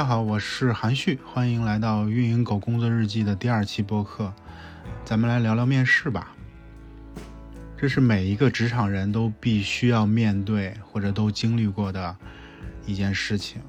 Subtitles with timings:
[0.00, 4.32] 大家好，我是韩旭，欢迎来到运营狗工作日记的第二期播客。
[5.04, 6.34] 咱们来聊聊面试吧。
[7.76, 12.16] 这是每一个职场人都必须要面对或者都经历过的
[12.86, 13.60] 一件事情。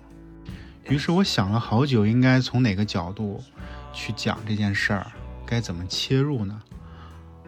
[0.87, 3.43] 于是我想了好久，应该从哪个角度
[3.91, 5.07] 去讲这件事儿，
[5.45, 6.61] 该怎么切入呢？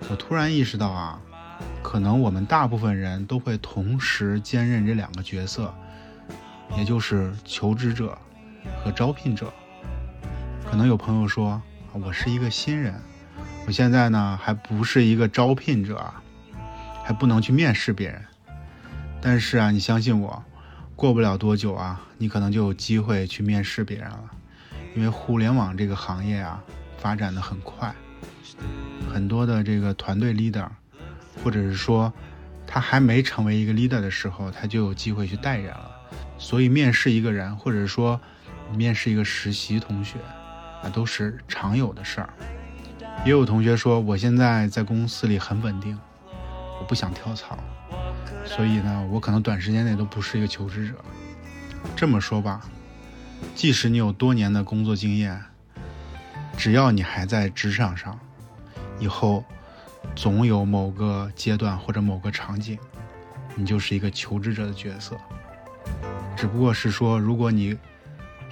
[0.10, 1.22] 我突然意识到啊，
[1.82, 5.74] 可能我们大部分人都会同时兼任这两个角色，
[6.78, 8.18] 也就是求职者。
[8.84, 9.52] 和招聘者，
[10.70, 11.62] 可能有朋友说，
[11.94, 12.94] 我是一个新人，
[13.68, 16.14] 我现在呢还不是一个招聘者，
[17.04, 18.22] 还不能去面试别人。
[19.22, 20.44] 但是啊，你相信我，
[20.96, 24.32] 过不了多久啊，你可能就有机会去面试别人了。
[24.96, 26.62] 因为互联网这个行业啊，
[26.98, 27.96] 发展的很快，
[29.12, 30.68] 很多的这个团队 leader，
[31.44, 32.14] 或者是说
[32.68, 35.90] 他还没成为一个 leader 的时候，他就有机会去带人了。
[36.38, 38.20] 所以面试一个人，或者说
[38.74, 40.18] 面试一个实习同学，
[40.84, 42.30] 啊，都是常有的事儿。
[43.26, 45.98] 也有同学说，我现在在公司里很稳定，
[46.80, 47.58] 我不想跳槽，
[48.46, 50.96] 所以呢，我可能短时间内都不是一个求职者。
[51.96, 52.62] 这么说吧，
[53.56, 55.42] 即使你有多年的工作经验，
[56.58, 58.20] 只要你还在职场上，
[59.00, 59.44] 以后
[60.16, 62.78] 总有某个阶段或者某个场景，
[63.56, 65.18] 你就是一个求职者的角色。
[66.36, 67.78] 只不过是说，如果你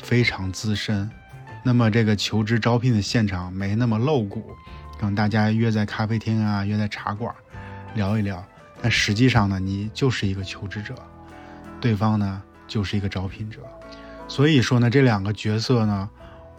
[0.01, 1.09] 非常资深，
[1.63, 4.51] 那么这个求职招聘的现场没那么露骨，
[4.99, 7.33] 让大家约在咖啡厅啊，约在茶馆
[7.95, 8.43] 聊一聊。
[8.81, 10.95] 但实际上呢，你就是一个求职者，
[11.79, 13.59] 对方呢就是一个招聘者。
[14.27, 16.09] 所以说呢，这两个角色呢，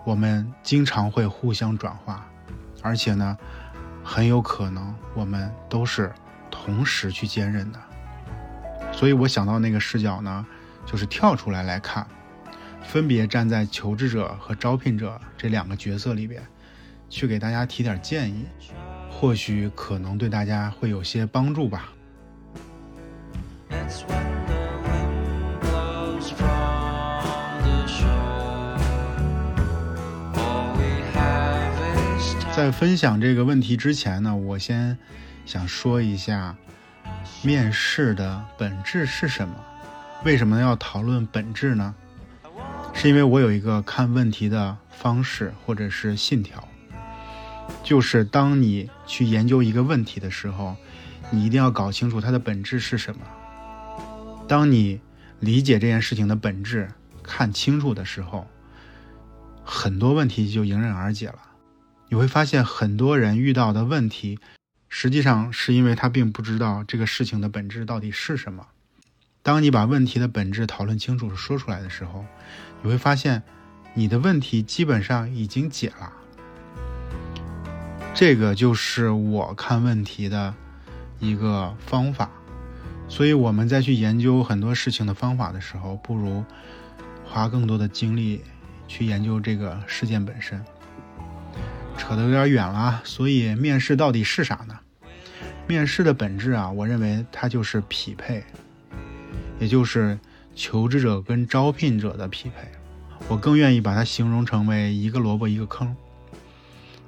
[0.04, 2.24] 我们经常会互相转化，
[2.80, 3.36] 而且呢，
[4.04, 6.12] 很有可能我们都是
[6.50, 7.80] 同时去兼任的。
[8.92, 10.46] 所以我想到那个视角呢，
[10.86, 12.06] 就是跳出来来看。
[12.84, 16.42] 分别站在求职者和招聘者这两个角色里边，
[17.08, 18.44] 去给大家提点建议，
[19.10, 21.92] 或许可能对大家会有些帮助吧。
[32.54, 34.96] 在分享这个问题之前呢，我先
[35.46, 36.54] 想说一下，
[37.42, 39.54] 面试的本质是什么？
[40.22, 41.94] 为什么要讨论本质呢？
[42.94, 46.68] 是因为我有一个看问题的方式或者是信条，
[47.82, 50.76] 就是当你去研究一个问题的时候，
[51.30, 53.20] 你一定要搞清楚它的本质是什么。
[54.46, 55.00] 当你
[55.40, 56.88] 理解这件事情的本质、
[57.22, 58.46] 看清楚的时候，
[59.64, 61.38] 很多问题就迎刃而解了。
[62.08, 64.38] 你会发现，很多人遇到的问题，
[64.88, 68.66] 实际上是因为他并不知道这个事情的本质到底是什么。
[69.42, 72.24] 当你把问题的本质讨论清楚、说出来的时候，
[72.80, 73.42] 你会发现，
[73.92, 76.12] 你的问题基本上已经解了。
[78.14, 80.54] 这个就是我看问题的
[81.18, 82.30] 一个方法。
[83.08, 86.44] 所以我们在去研究很多事情的方法的时候，不如
[87.26, 88.42] 花更多的精力
[88.86, 90.64] 去研究这个事件本身。
[91.98, 94.78] 扯得有点远了，所以面试到底是啥呢？
[95.66, 98.42] 面试的本质啊，我认为它就是匹配，
[99.62, 100.18] 也就是。
[100.54, 102.70] 求职者跟招聘者的匹配，
[103.26, 105.96] 我更愿意把它形容成为一个萝卜一个坑，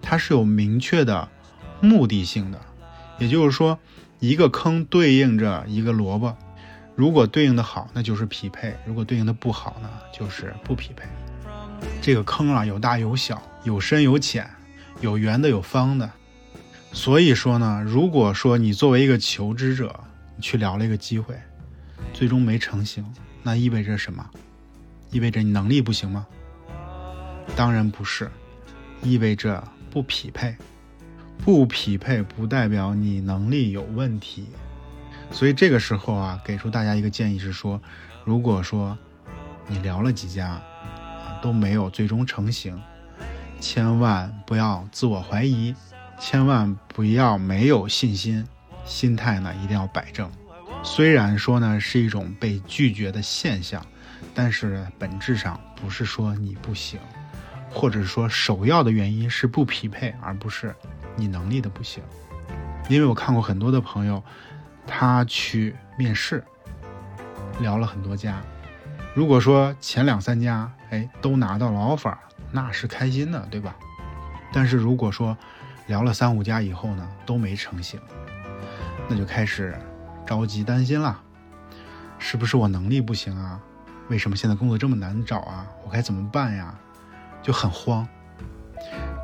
[0.00, 1.28] 它是有明确的
[1.82, 2.58] 目的性的，
[3.18, 3.78] 也就是说，
[4.18, 6.34] 一个坑对应着一个萝卜，
[6.96, 11.06] 如果对应的好，那就是匹配；如果对应的不好呢，就是不匹配。
[12.00, 14.48] 这个坑啊，有大有小，有深有浅，
[15.02, 16.10] 有圆的有方的。
[16.92, 20.00] 所以说呢，如果说你作为一个求职者，
[20.40, 21.38] 去聊了一个机会，
[22.12, 23.04] 最终没成型。
[23.42, 24.28] 那意味着什么？
[25.10, 26.26] 意味着你能力不行吗？
[27.54, 28.30] 当然不是，
[29.02, 30.56] 意味着不匹配。
[31.44, 34.46] 不匹配不代表你能力有问题。
[35.30, 37.80] 所以这个时候啊，给出大家一个建议是说，
[38.24, 38.96] 如果说
[39.66, 40.60] 你聊了几家
[41.42, 42.80] 都没有最终成型，
[43.60, 45.74] 千万不要自我怀疑，
[46.18, 48.46] 千万不要没有信心，
[48.84, 50.30] 心态呢一定要摆正。
[50.84, 53.84] 虽然说呢是一种被拒绝的现象，
[54.34, 57.00] 但是本质上不是说你不行，
[57.70, 60.74] 或者说首要的原因是不匹配，而不是
[61.16, 62.02] 你能力的不行。
[62.88, 64.22] 因为我看过很多的朋友，
[64.86, 66.44] 他去面试，
[67.60, 68.40] 聊了很多家，
[69.14, 72.14] 如果说前两三家哎都拿到了 offer，
[72.52, 73.74] 那是开心的，对吧？
[74.52, 75.36] 但是如果说
[75.86, 77.98] 聊了三五家以后呢都没成型，
[79.08, 79.74] 那就开始。
[80.26, 81.20] 着急担心了，
[82.18, 83.60] 是不是我能力不行啊？
[84.08, 85.66] 为什么现在工作这么难找啊？
[85.84, 86.74] 我该怎么办呀？
[87.42, 88.06] 就很慌。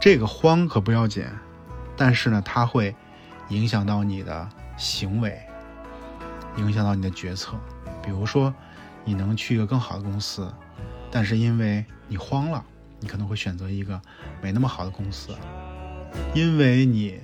[0.00, 1.24] 这个慌可不要紧，
[1.96, 2.94] 但是呢，它会
[3.48, 5.38] 影响到你的行为，
[6.56, 7.58] 影响到你的决策。
[8.02, 8.54] 比如说，
[9.04, 10.52] 你能去一个更好的公司，
[11.10, 12.64] 但是因为你慌了，
[12.98, 14.00] 你可能会选择一个
[14.40, 15.36] 没那么好的公司。
[16.34, 17.20] 因为你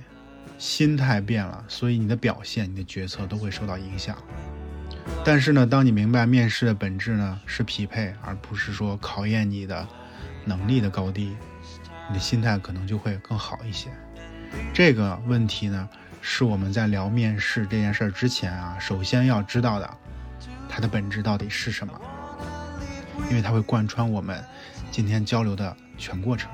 [0.57, 4.17] 心态变了，所以你的表现、你的决策都会受到影响。
[5.23, 9.87] 但是呢，当你明白面试的本质呢是匹配，而不是说考验你的
[10.43, 11.35] 能力的高低，
[12.09, 13.89] 你的心态可能就会更好一些。
[14.73, 15.87] 这个问题呢，
[16.21, 19.89] 是我们在聊面试这件事儿之前啊，首先要知道的，
[20.67, 21.93] 它的本质到底是什么？
[23.29, 24.43] 因为它会贯穿我们
[24.91, 26.49] 今天交流的全过程。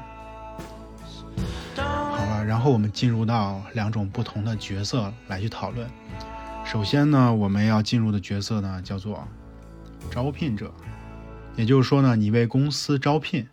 [2.45, 5.90] 然后我们进入到两种不同的角色来去讨论。
[6.66, 9.28] 首先呢，我们要进入的角色呢叫做
[10.10, 10.74] 招聘者，
[11.56, 13.48] 也就是说呢，你为公司招聘，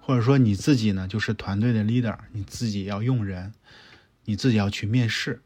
[0.00, 3.54] 或者说你自己呢就是团队的 leader，你自己要用人，
[4.24, 5.40] 你自己要去面试，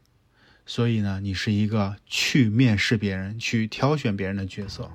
[0.65, 4.91] 所以呢，你是一个去面试别人、去挑选别人的角色。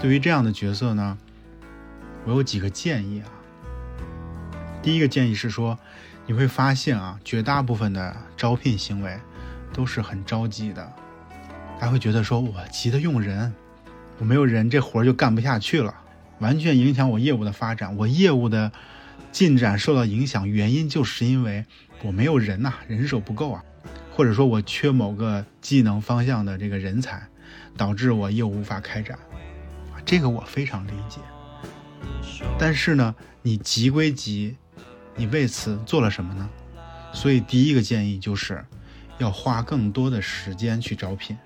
[0.00, 1.18] 对于这样的角色呢，
[2.24, 3.28] 我有几个建议啊。
[4.82, 5.78] 第一个建议是说，
[6.26, 9.18] 你会发现啊，绝大部分的招聘行为。
[9.74, 10.92] 都是很着急的，
[11.80, 13.54] 他会觉得说我急得用人，
[14.18, 15.94] 我没有人这活儿就干不下去了，
[16.40, 18.70] 完全影响我业务的发展，我业务的
[19.30, 21.64] 进展受到影响，原因就是因为
[22.02, 23.64] 我没有人呐，人手不够啊，
[24.10, 27.22] 或者说我缺某个技能方向的这个人才，
[27.74, 29.18] 导致我业务无法开展，
[30.04, 31.18] 这个我非常理解。
[32.58, 34.58] 但是呢，你急归急，
[35.16, 36.48] 你为此做了什么呢？
[37.12, 38.64] 所以第一个建议就是。
[39.18, 41.38] 要花更多的时间去招聘。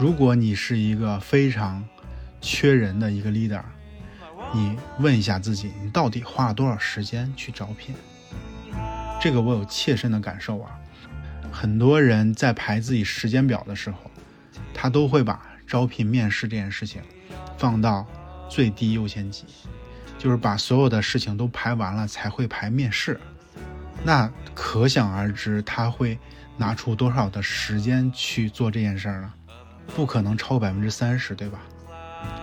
[0.00, 1.86] 如果你是一个非常
[2.40, 3.62] 缺人的一个 leader，
[4.52, 7.94] 你问一下自己，你到底花了多少时间去招聘？
[9.20, 10.76] 这个我有切身的感受啊。
[11.52, 14.10] 很多人在排自己时间表的时候，
[14.74, 17.00] 他都会把招聘面试这件事情
[17.56, 18.04] 放到
[18.48, 19.44] 最低优先级，
[20.26, 23.20] 就是把所有的事情都排完了才会排面试。
[24.02, 26.18] 那可想而知，他会。
[26.58, 29.30] 拿出多少的时间去做这件事儿呢？
[29.94, 31.60] 不可能超过百分之三十，对吧？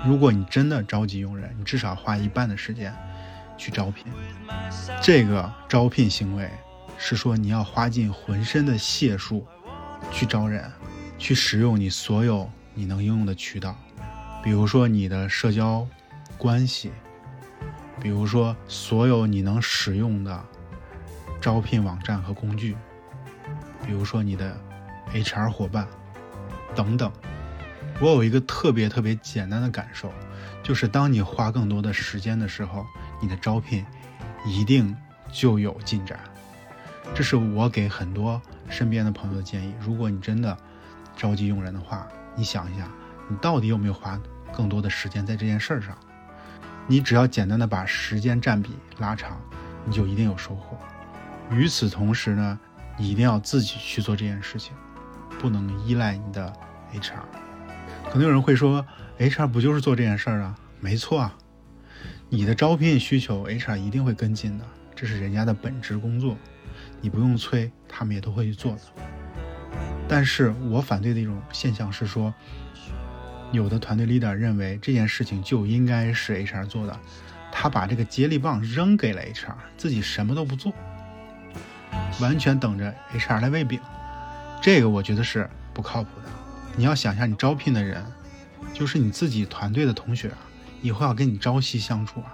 [0.06, 2.94] 如果你真的着急用人，你至少花一半的时间
[3.58, 4.06] 去招聘。
[5.02, 6.48] 这个招聘行为
[6.96, 9.48] 是说你要花尽浑身的解数
[10.12, 10.72] 去招人，
[11.18, 13.76] 去使用你所有你能应用的渠道，
[14.44, 15.88] 比如说你的社交
[16.38, 16.92] 关系，
[18.04, 20.46] 比如说所有你能使用的
[21.40, 22.76] 招聘网站和工具。
[23.86, 24.58] 比如说你的
[25.14, 25.88] HR 伙伴
[26.76, 27.12] 等等，
[28.02, 30.12] 我有一个特别特别简单的感受，
[30.62, 32.86] 就是当你花更多的时间的时候，
[33.22, 33.86] 你的招聘
[34.46, 34.96] 一定
[35.32, 36.20] 就有进展。
[37.14, 39.74] 这是我给很多身边的朋友的建议。
[39.80, 40.58] 如果你真的
[41.16, 42.90] 着急用人的话，你想一下，
[43.30, 44.20] 你到底有没有花
[44.54, 45.98] 更多的时间在这件事儿上？
[46.88, 49.40] 你只要简单的把时间占比拉长，
[49.86, 50.78] 你就一定有收获。
[51.52, 52.60] 与此同时呢？
[52.96, 54.72] 你一定要自己去做这件事情，
[55.40, 56.54] 不能依赖你的
[56.94, 57.24] HR。
[58.08, 58.86] 可能有人会说
[59.18, 60.56] ，HR 不就是做这件事儿啊？
[60.80, 61.36] 没错啊，
[62.30, 66.38] 你的招聘需求，HR 一定会跟进的，这是人家的本职工作，
[67.02, 68.82] 你不用催，他们也都会去做的。
[70.08, 72.32] 但是我反对的一种现象是说，
[73.54, 77.00] 有的团队 leader 认为这件事情就应该是 HR 做的，
[77.52, 80.74] 他把这个接力棒扔给了 HR，自己什么都不做。
[82.20, 83.80] 完全等着 HR 来喂饼，
[84.60, 86.30] 这个我觉得是不靠谱的。
[86.76, 88.04] 你要想一下，你招聘的人
[88.74, 90.38] 就是你自己团队的同学啊，
[90.82, 92.34] 以后要跟你朝夕相处啊，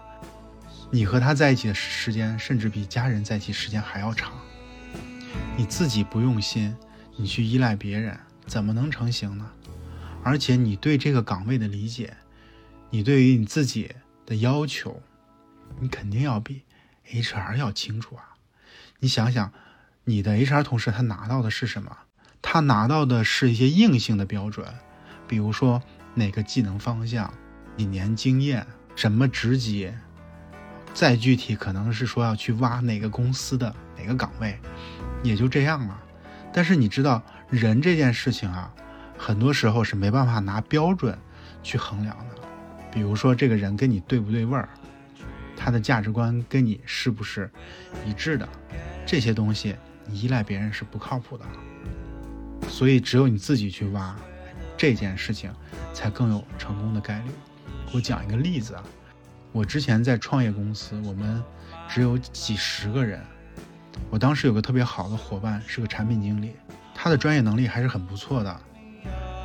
[0.90, 4.32] 你和他在一起的时间甚至比家人在一起时间还要长。
[5.58, 6.74] 你自己不用心，
[7.18, 9.46] 你去依赖别人，怎么能成型呢？
[10.24, 12.16] 而且你对这个岗位的理解，
[12.90, 13.92] 你对于你自己
[14.26, 15.02] 的要求，
[15.80, 16.64] 你肯定要比
[17.10, 18.36] HR 要清楚啊。
[19.00, 19.52] 你想想。
[20.06, 21.96] 你的 HR 同事他拿到的是什么？
[22.42, 24.66] 他拿到的是一些硬性的标准，
[25.28, 25.80] 比如说
[26.16, 27.32] 哪个技能方向、
[27.78, 29.94] 几年经验、什么职级，
[30.96, 34.58] 再具体可能是说要去挖哪个公司的哪个岗位，
[35.22, 36.02] 也就这样了。
[36.52, 37.22] 但是你知道
[37.52, 38.74] 人这件事情啊，
[39.20, 41.16] 很多时候是没办法拿标准
[41.62, 42.36] 去衡量的。
[42.90, 44.70] 比如说这个人跟你对不对味儿，
[45.58, 47.52] 他的价值观跟你是不是
[48.06, 48.48] 一致的，
[49.06, 50.22] 这些东西你。
[50.22, 51.46] 依赖别人是不靠谱的，
[52.70, 54.16] 所以只有你自己去挖，
[54.78, 55.54] 这件事情
[55.94, 57.32] 才更有成功的概率。
[57.94, 58.84] 我讲一个例子啊。
[59.52, 61.44] 我之前在创业公司，我们
[61.88, 63.22] 只有几十个人。
[64.10, 66.54] 我当时有个特别好的伙伴，是个产品经理，
[66.94, 68.62] 他的专业能力还是很不错的，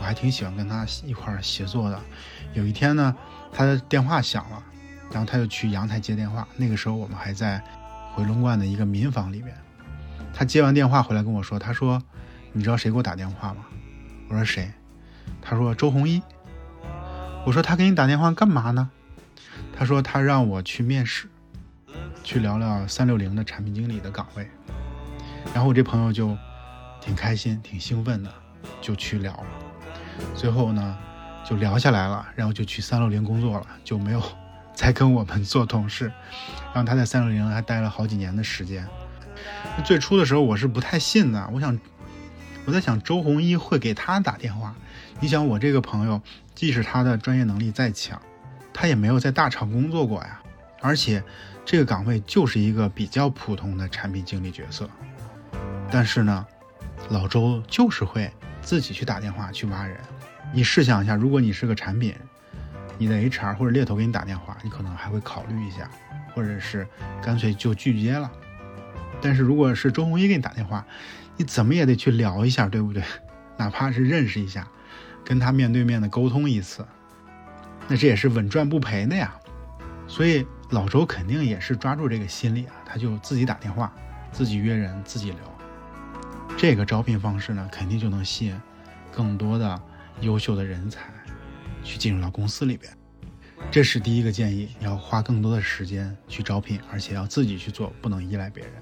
[0.05, 1.99] 我还挺喜欢跟他一块儿协作的。
[2.53, 3.17] 有一天呢，
[3.51, 4.63] 他的电话响了，
[5.11, 6.47] 然后他就去阳台接电话。
[6.59, 7.59] 那个时候我们还在
[8.13, 9.57] 回龙观的一个民房里面。
[10.35, 12.03] 他接完电话回来跟我说：“他说，
[12.53, 13.65] 你知道谁给我打电话吗？”
[14.29, 14.71] 我说：“谁？”
[15.41, 16.23] 他说：“周鸿祎。”
[17.47, 18.91] 我说：“他给你打电话干嘛呢？”
[19.75, 21.31] 他说：“他让我去面试。”
[22.23, 24.47] 去聊聊三六零的产品经理的岗位，
[25.55, 26.37] 然后我这朋友就
[27.01, 28.31] 挺开心、挺兴奋的，
[28.83, 29.64] 就去聊了。
[30.35, 30.97] 最后呢，
[31.45, 34.23] 就聊下来了，然后就去三六零工作了，就没有
[34.75, 36.13] 再跟我们做同事。
[36.73, 38.87] 然后他在三六零还待了好几年的时间。
[39.85, 41.79] 最初的时候我是不太信的，我想
[42.65, 44.75] 我在想周鸿祎会给他打电话。
[45.21, 46.21] 你想我这个朋友，
[46.55, 48.21] 即使他的专业能力再强，
[48.73, 50.41] 他也没有在大厂工作过呀，
[50.81, 51.23] 而且。
[51.67, 54.87] 这个岗位就是一个比较普通的产品经理角色，
[55.91, 56.47] 但是呢，
[57.09, 58.31] 老周就是会
[58.65, 59.97] 自己去打电话去挖人。
[60.53, 62.15] 你试想一下，如果你是个产品，
[62.99, 65.89] 你的 HR 或者猎头给你打电话，你可能还会考虑一下，
[66.35, 66.87] 或者是
[67.23, 68.29] 干脆就拒接了。
[69.21, 70.85] 但是如果是周鸿祎给你打电话，
[71.37, 73.03] 你怎么也得去聊一下，对不对？
[73.57, 74.67] 哪怕是认识一下，
[75.25, 76.85] 跟他面对面的沟通一次，
[77.87, 79.35] 那这也是稳赚不赔的呀。
[80.09, 80.47] 所以。
[80.71, 83.93] 老周肯定也是抓住这个心理啊，他就自己打电话，
[84.33, 85.39] 自己约人，自己聊。
[86.67, 88.59] 这个招聘方式呢，肯定就能吸引
[89.13, 89.79] 更多的
[90.23, 91.13] 优秀的人才
[91.83, 92.91] 去进入到公司里边。
[93.71, 98.73] 这是第一个建议，要花更多的时间去招聘，而且要自己去做，不能依赖别人。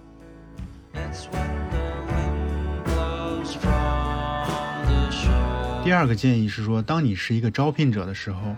[5.83, 8.55] 第二个建议是说，当你是一个招聘者的时候，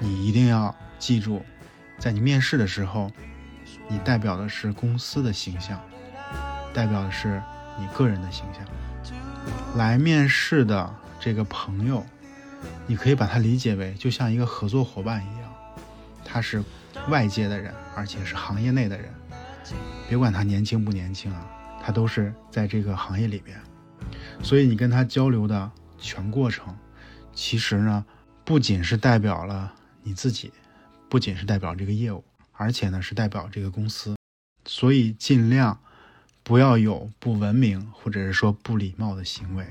[0.00, 1.40] 你一定要记住。
[2.00, 3.12] 在你面试的时候，
[3.86, 5.80] 你代表的是公司的形象，
[6.74, 7.40] 代表的是
[7.78, 8.64] 你个人的形象。
[9.76, 12.04] 来面试的这个朋友，
[12.86, 15.54] 你可以把他理解为就像一个合作伙伴一样，
[16.24, 16.62] 他是
[17.08, 19.08] 外界的人，而且是行业内的人。
[20.08, 21.46] 别管他年轻不年轻啊，
[21.82, 23.58] 他都是在这个行业里边。
[24.42, 26.76] 所以你跟他交流的全过程，
[27.32, 28.04] 其实呢，
[28.44, 30.52] 不仅是代表了你自己。
[31.08, 34.16] 不仅是代表这个业务，而且呢是代表这个公司，
[34.66, 35.78] 所以尽量
[36.48, 39.66] 不要有不文明或者是说不礼貌的行为。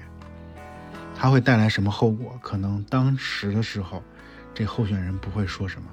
[1.16, 2.38] 它会带来什么后果？
[2.42, 4.04] 可能当时的时候，
[4.54, 5.88] 这候选人不会说什么，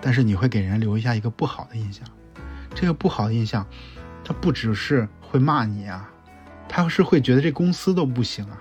[0.00, 2.02] 但是你会给人留下一个不好的印象。
[2.74, 3.66] 这个不好的印象，
[4.24, 6.10] 他不只是会骂你啊，
[6.70, 8.58] 他是会觉得这公司都不行啊，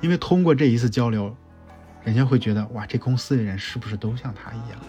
[0.00, 1.36] 因为通过这一次交流，
[2.02, 4.80] 人家会觉得哇，这公司的人是不是都像他一样？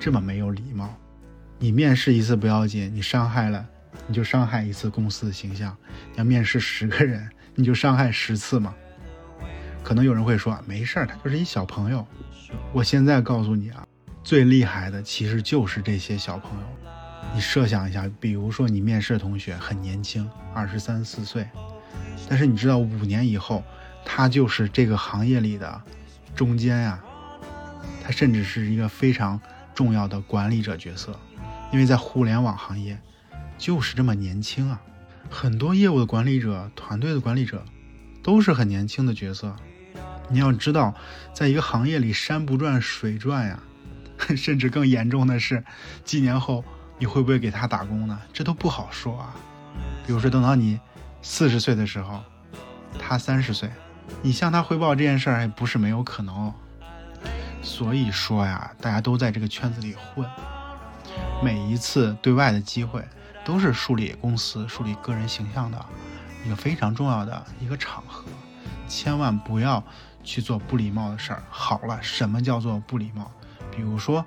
[0.00, 0.96] 这么没有礼貌，
[1.58, 3.66] 你面试一次不要紧，你伤害了，
[4.06, 5.76] 你就伤害一次公司的形象。
[6.12, 8.74] 你要面试十个人，你就伤害十次嘛。
[9.82, 12.06] 可能有人会说，没事儿，他就是一小朋友。
[12.72, 13.86] 我现在告诉你啊，
[14.22, 16.66] 最厉害的其实就是这些小朋友。
[17.34, 21.46] 你设想一下，比如说你面试的同学很年轻，二十三四岁，
[22.28, 23.62] 但是你知道五年以后，
[24.04, 25.82] 他就是这个行业里的
[26.34, 27.00] 中间呀，
[28.02, 29.40] 他甚至是一个非常。
[29.74, 31.14] 重要的管理者角色，
[31.70, 32.98] 因为在互联网行业，
[33.58, 34.80] 就是这么年轻啊。
[35.30, 37.64] 很多业务的管理者、团队的管理者，
[38.22, 39.54] 都是很年轻的角色。
[40.28, 40.94] 你要知道，
[41.32, 43.60] 在一个行业里，山不转水转呀。
[44.34, 45.62] 甚至更严重的是，
[46.02, 46.64] 几年后
[46.98, 48.18] 你会不会给他打工呢？
[48.32, 49.34] 这都不好说啊。
[50.06, 50.80] 比如说，等到你
[51.20, 52.22] 四十岁的时候，
[52.98, 53.68] 他三十岁，
[54.22, 56.50] 你向他汇报这件事儿，还不是没有可能。
[57.62, 60.26] 所以说呀，大家都在这个圈子里混，
[61.44, 63.04] 每一次对外的机会
[63.46, 65.86] 都是树立公司、树立个人形象的
[66.44, 68.24] 一个非常重要的一个场合，
[68.88, 69.80] 千万不要
[70.24, 71.40] 去做不礼貌的事儿。
[71.48, 73.30] 好了，什么叫做不礼貌？
[73.70, 74.26] 比如说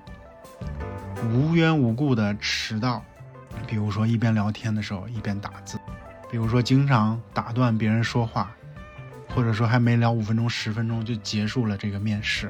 [1.34, 3.04] 无缘无故的迟到，
[3.68, 5.78] 比如说一边聊天的时候一边打字，
[6.32, 8.50] 比如说经常打断别人说话，
[9.36, 12.50] 或者说还没聊五分钟、十分钟就结束了这个面试。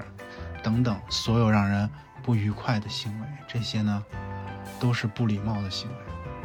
[0.62, 1.90] 等等，所有让人
[2.22, 4.04] 不愉快的行为，这些呢，
[4.80, 5.96] 都是不礼貌的行为。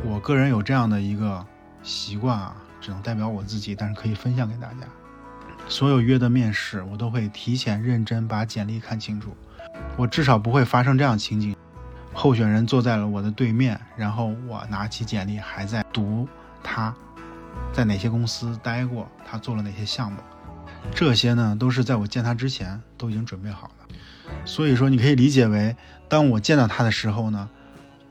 [0.03, 1.45] 我个人有这样的一个
[1.83, 4.87] 习惯啊，只能代表我自己，但是可以分享给大家。
[5.69, 9.35] 所有约的面试，我都会提前认真把简历看清楚。
[9.97, 11.57] 我至少不会发生这样情景：
[12.13, 16.29] 候选人坐在了我的对面，然后我拿起简历还在读
[16.63, 16.95] 他
[17.73, 20.19] 在哪些公司待过，他做了哪些项目。
[20.95, 23.97] 这些呢都是在我见他之前都已经准备好了。
[24.45, 25.75] 所以说，你可以理解为，
[26.09, 27.49] 当我见到他的时候呢，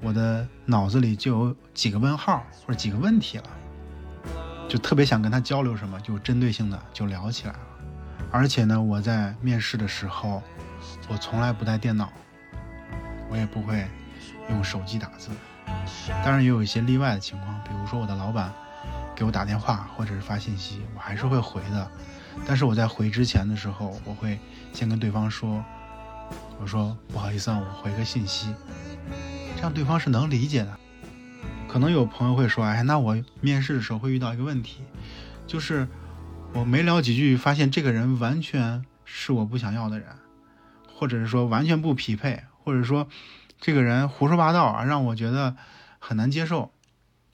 [0.03, 3.49] 我的脑子里就有几个问号或者几个问题了，
[4.67, 7.59] 就特别想跟他交流什么，就针对性的就聊起来了。
[8.29, 10.43] 而且呢，我在面试的时候，
[11.07, 12.11] 我从来不带电脑，
[13.29, 13.87] 我也不会
[14.49, 15.29] 用手机打字。
[16.23, 18.51] 当然也有一些例外的情况，比如说我的老板
[19.15, 21.89] 给我打电话或者是发信息，我还是会回的。
[22.45, 24.37] 但是我在回之前的时候，我会
[24.73, 25.63] 先跟对方说
[26.59, 28.53] ：“我说不好意思啊，我回个信息。”
[29.63, 30.77] 让对方是能理解的。
[31.69, 34.83] 可能有朋友会说：“哎，那我面试的时候会遇到一个问题，
[35.47, 35.87] 就是
[36.51, 40.09] 我没聊几句，发现这个人完全是我不想要的人，
[40.93, 43.07] 或者是说完全不匹配，或者说
[43.61, 45.55] 这个人胡说八道啊，让我觉得
[45.97, 46.73] 很难接受，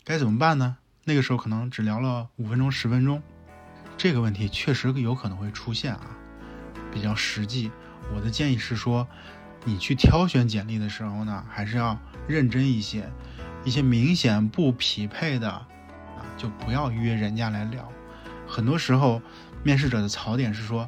[0.03, 3.23] 该怎么办呢？”那个时候可能只聊了五分钟、十分钟。
[3.97, 6.15] 这个问题确实有可能会出现啊，
[6.93, 7.71] 比较实际。
[8.15, 9.07] 我的建议是说，
[9.65, 11.97] 你去挑选简历的时候呢，还是要
[12.27, 13.09] 认真一些。
[13.65, 15.67] 一些明显不匹配的啊，
[16.37, 17.91] 就不要约人家来聊。
[18.47, 19.21] 很多时候，
[19.63, 20.87] 面试者的槽点是说，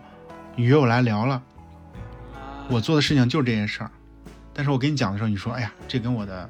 [0.56, 1.44] 你约我来聊了，
[2.70, 3.92] 我做的事情就是这些事儿。
[4.54, 6.50] 但是我跟你讲的时候，你说，哎呀，这跟我的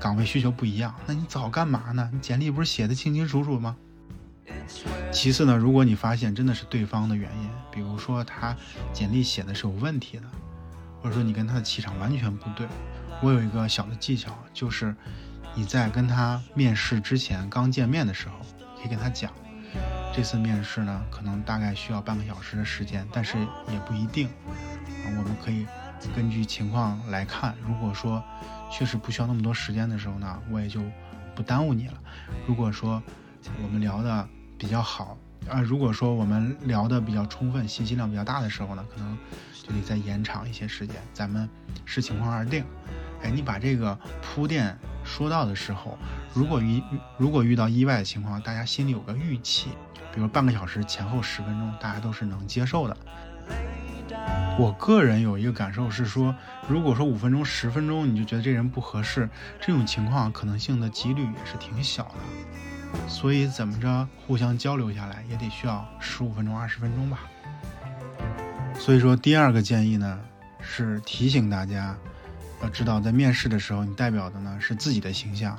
[0.00, 0.92] 岗位需求不一样。
[1.06, 2.10] 那你早干嘛呢？
[2.12, 3.76] 你简历不是写的清清楚楚吗？
[5.12, 8.56] 其次呢，如果你发现真的是对方的原因，比如说他
[8.92, 10.24] 简历写的是有问题的，
[11.04, 12.66] 或者说你跟他的气场完全不对，
[13.20, 14.96] 我有一个小的技巧，就是
[15.54, 18.36] 你在跟他面试之前刚见面的时候，
[18.78, 19.30] 可以跟他讲，
[20.14, 23.36] 这次面试呢可能大概需要半个小时的时间，但是
[23.70, 24.30] 也不一定，
[25.04, 25.66] 我们可以
[26.16, 27.54] 根据情况来看。
[27.68, 28.24] 如果说
[28.72, 30.80] 确实不需要那么多时间的时候呢，我也就
[31.34, 32.00] 不耽误你了。
[32.46, 33.02] 如果说
[33.62, 34.26] 我们聊的。
[34.56, 39.16] 比较好啊，如果说我们聊的比较充分，信息量比较大的时候呢，可能
[39.62, 41.48] 就得再延长一些时间，咱们
[41.84, 42.64] 视情况而定。
[43.22, 45.98] 哎，你把这个铺垫说到的时候，
[46.32, 46.82] 如果遇
[47.18, 49.70] 如果遇到意外的情况，大家心里有个预期，
[50.14, 52.96] 比如半个小时前后十分钟，大家都是能接受的。
[54.58, 56.34] 我个人有一个感受是说，
[56.68, 59.28] 如果说五分钟、十分钟你就觉得这人不合适，
[59.60, 62.14] 这种情况可能性的几率也是挺小的。
[63.08, 67.20] 所以怎么着，互相交流下来也得需要十五分钟、二十分钟吧。
[68.78, 70.20] 所以说，第二个建议呢，
[70.60, 71.96] 是提醒大家，
[72.62, 75.56] 要知道在面试的时候，你代表的呢是自己的形象，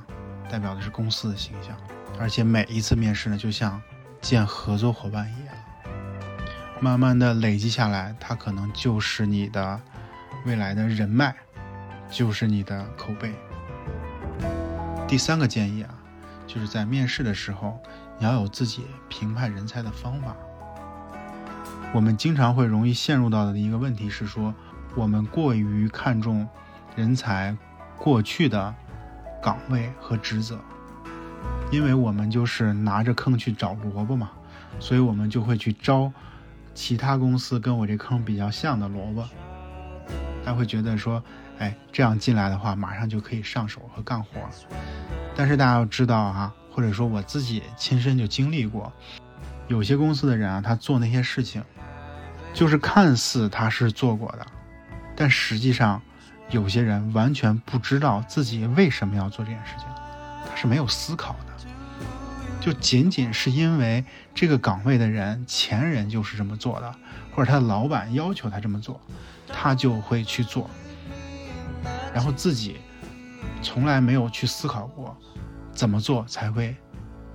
[0.52, 1.76] 代表的是公司的形象，
[2.20, 3.82] 而且每一次面试呢，就像
[4.22, 5.56] 见合作伙伴一样，
[6.82, 9.80] 慢慢的累积下来，它可能就是你的
[10.46, 11.34] 未来的人脉，
[12.12, 13.34] 就是你的口碑。
[15.08, 15.95] 第三个建议啊。
[16.48, 17.80] 就是在面试的时候，
[18.18, 20.36] 你要有自己评判人才的方法。
[21.94, 24.54] 我们经常会容易陷入到的一个问题是说，
[24.96, 26.48] 我们过于看重
[26.96, 27.56] 人才
[27.98, 28.74] 过去的
[29.42, 30.60] 岗位和职责，
[31.72, 34.32] 因为我们就是拿着坑去找萝卜嘛，
[34.80, 36.12] 所以我们就会去招
[36.74, 39.26] 其他公司跟我这坑比较像的萝卜。
[40.44, 41.24] 他会觉得说，
[41.60, 44.30] 哎，这样进来的话，马上就可以上手和干活。
[45.36, 48.92] 但是大家要知道啊，或者说我自己亲身就经历过，
[49.68, 51.64] 有些公司的人啊，他做那些事情，
[52.54, 54.46] 就是看似他是做过的，
[55.16, 56.02] 但实际上，
[56.50, 59.88] 有些人完全不知道自己为什么要做这件事情，
[60.50, 61.66] 他是没有思考的，
[62.62, 66.96] 就仅仅是因为这个岗位的人前人就是这么做的，
[67.34, 69.00] 或者他的老板要求他这么做，
[69.48, 70.70] 他就会去做，
[72.16, 72.78] 然后自己。
[73.62, 75.16] 从来没有去思考过，
[75.72, 76.76] 怎么做才会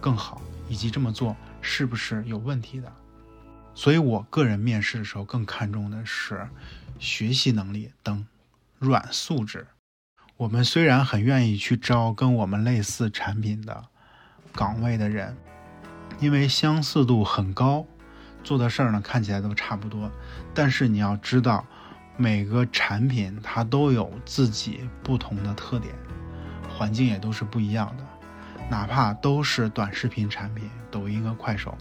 [0.01, 2.91] 更好，以及这么做是不是有问题的。
[3.75, 6.49] 所以我个人面试的时候更看重的是
[6.99, 8.27] 学习能力等
[8.79, 9.67] 软素质。
[10.37, 13.85] 我们虽然很愿意去招跟我们类似产品的
[14.53, 15.37] 岗位的人，
[16.21, 17.85] 因为相似度很高，
[18.43, 20.11] 做的事儿呢看起来都差不多。
[20.55, 21.67] 但是你要知道，
[22.21, 25.95] 每个产品它都有自己不同的特点。
[26.69, 28.05] 环境也都是不一样的，
[28.69, 31.75] 哪怕都是短视频产品，抖音和快手，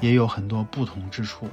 [0.00, 1.50] 也有很多不同之处。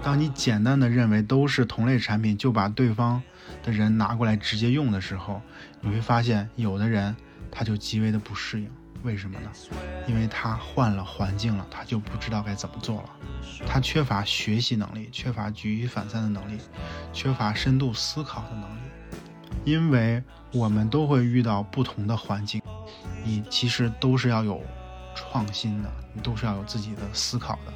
[0.00, 3.20] 当你简单的认为都是同类产品，就把对方
[3.64, 5.42] 的人拿过来直接用的时候，
[5.80, 7.16] 你会发现有的人
[7.50, 8.70] 他就极为的不适应。
[9.02, 9.50] 为什么呢？
[10.06, 13.10] 因为他换了环境了，他就不知道该怎么做了，
[13.66, 16.60] 他缺乏学习能力，缺乏举一反三的能力，
[17.12, 18.80] 缺乏深度思考的能力。
[19.64, 22.60] 因为我们都会遇到不同的环境，
[23.24, 24.60] 你其实都是要有
[25.14, 27.72] 创新的，你都是要有自己的思考的。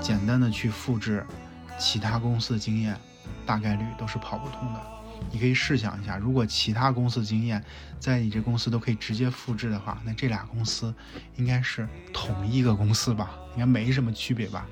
[0.00, 1.26] 简单的去复制
[1.78, 2.96] 其他公司的经验，
[3.44, 4.80] 大概率都是跑不通的。
[5.30, 7.62] 你可以试想一下，如果其他公司经验
[7.98, 10.94] 在你这公司都可以直接复制的话，那这俩公司
[11.36, 13.30] 应该是同一个公司吧？
[13.54, 14.66] 应该没什么区别吧？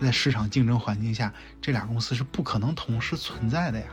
[0.00, 3.86] 在市场竞争环境下，这俩公司是不可能同时存在的呀。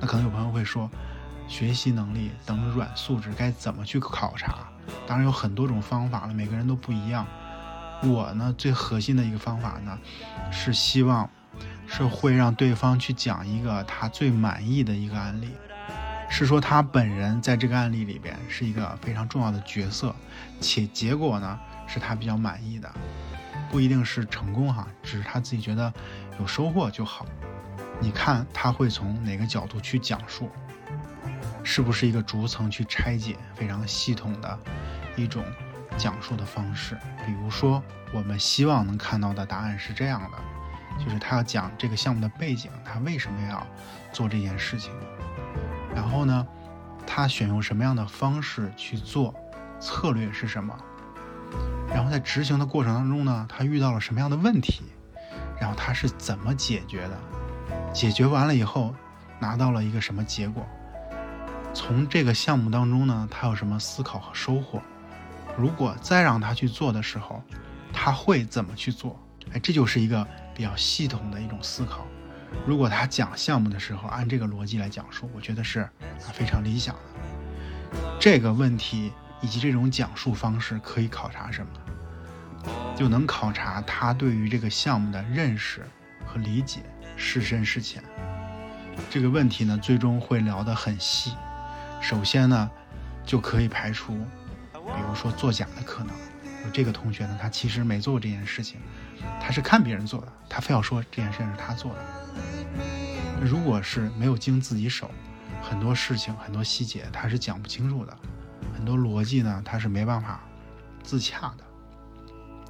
[0.00, 0.90] 那可能有朋友会说，
[1.48, 4.68] 学习能力等软素质该怎么去考察？
[5.06, 7.26] 当然有很多种方法了，每个人都不一样。
[8.02, 9.98] 我呢，最核心的一个方法呢，
[10.50, 11.28] 是希望。
[11.86, 15.54] 是会让对方去讲一个他最满意的一个案例，
[16.28, 20.14] 是说他本人在这个案例里边是一个非常重要的角色，
[20.60, 22.92] 且结果呢是他比较满意的，
[23.70, 25.92] 不一定是成功哈，只是他自己觉得
[26.40, 27.24] 有收获就好。
[28.00, 30.50] 你看他会从哪个角度去讲述，
[31.62, 34.58] 是不是一个逐层去拆解非常系统的
[35.16, 35.42] 一种
[35.96, 36.98] 讲述的方式？
[37.24, 40.38] 比如说我们希望能看到的答案是这样的。
[40.98, 43.66] 就是他要讲这个项目的背景，他为什么要
[44.12, 44.92] 做这件事情，
[45.94, 46.46] 然后呢，
[47.06, 49.34] 他选用什么样的方式去做，
[49.78, 50.76] 策略是什么，
[51.88, 54.84] 然后在执行的过程当中呢，他遇到了什么样的问题，
[55.60, 57.18] 然后他是怎么解决的，
[57.92, 58.94] 解决完了以后
[59.38, 60.66] 拿到了一个什么结果，
[61.74, 64.80] 从这个项目当中呢，他有什么思考和收获，
[65.56, 67.42] 如果再让他去做的时候，
[67.92, 69.18] 他会怎么去做？
[69.52, 70.26] 哎，这就是一个。
[70.56, 72.06] 比较系统的一种思考，
[72.66, 75.86] 如果他讲项目的时候按这个逻辑来讲述，我觉得是
[76.32, 77.00] 非常理想的。
[78.18, 82.72] 这个问题以及这种讲述方式可以考察什么？
[82.96, 85.86] 就能考察他对于这个项目的认识
[86.24, 86.80] 和理解
[87.18, 88.02] 是深是浅。
[89.10, 91.34] 这个问题呢，最终会聊得很细。
[92.00, 92.70] 首先呢，
[93.26, 94.14] 就可以排除，
[94.72, 96.14] 比如说作假的可能。
[96.72, 98.80] 这个同学呢，他其实没做过这件事情。
[99.40, 101.98] 他是看别人做的，他非要说这件事情是他做的。
[103.40, 105.10] 如果是没有经自己手，
[105.62, 108.16] 很多事情、很多细节他是讲不清楚的，
[108.74, 110.40] 很多逻辑呢他是没办法
[111.02, 111.64] 自洽的。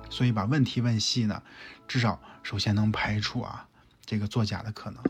[0.09, 1.43] 所以把问题问细呢，
[1.89, 3.67] 至少首先能排除啊
[4.05, 5.03] 这个作假的可能。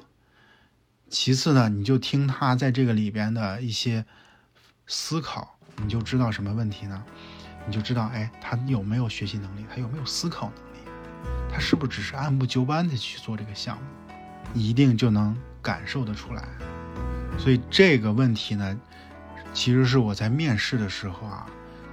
[1.09, 4.05] 其次呢，你就听他在这个里边的一些
[4.87, 7.05] 思考，你就知道什么问题呢？
[7.67, 10.89] 你就知道，哎，他有没有学习能力，他有没有思考能力。
[11.53, 13.83] 他是不是只是按部就班的去做这个项目，
[14.53, 16.45] 你一定就能感受得出来。
[17.39, 18.79] 所以这个问题呢，
[19.53, 21.47] 其实是我在面试的时候啊，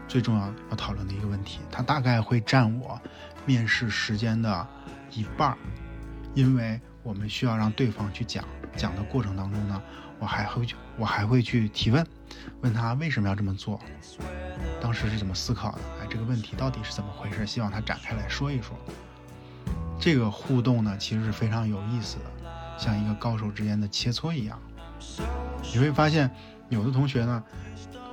[0.08, 1.60] 最重要要讨论的一个问题。
[1.72, 3.00] 它大概会占我
[3.46, 4.68] 面试时间的
[5.12, 5.58] 一半儿，
[6.34, 8.44] 因为我们需要让对方去讲，
[8.76, 9.82] 讲的过程当中呢，
[10.24, 12.08] 我还会去，我还会去提问，
[12.62, 13.78] 问他为什么要这么做，
[14.82, 17.46] 当时是怎么思考的，哎，这个问题到底是怎么回事？
[17.46, 18.74] 希望他展开来说一说。
[20.00, 22.26] 这个互动呢，其实是非常有意思的，
[22.78, 24.58] 像一个高手之间的切磋一样。
[25.74, 26.32] 你会发现，
[26.70, 27.44] 有的同学呢，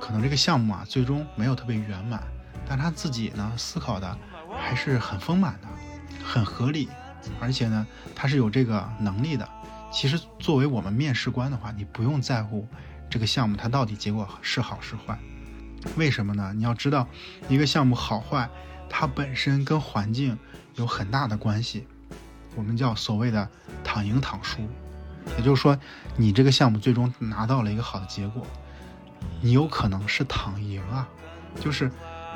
[0.01, 2.21] 可能这个项目啊，最终没有特别圆满，
[2.67, 4.17] 但他自己呢，思考的
[4.59, 5.67] 还是很丰满的，
[6.25, 6.89] 很合理，
[7.39, 9.47] 而且呢，他是有这个能力的。
[9.91, 12.67] 其实，作为我们面试官的话，你不用在乎
[13.09, 15.19] 这个项目它到底结果是好是坏。
[15.97, 16.53] 为什么呢？
[16.55, 17.07] 你要知道，
[17.49, 18.49] 一个项目好坏，
[18.89, 20.37] 它本身跟环境。
[20.75, 21.85] 有很大的关系，
[22.55, 23.47] 我们叫所谓的
[23.83, 24.61] “躺赢躺输”，
[25.37, 25.77] 也就是说，
[26.15, 28.47] 你这个项目最终拿到了一个好的结果，
[29.41, 31.05] 你有可能是躺赢啊，
[31.59, 31.91] 就是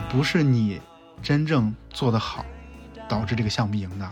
[0.10, 0.82] 不是你
[1.24, 2.46] 真正做得好
[3.08, 4.12] 导致这个项目赢的，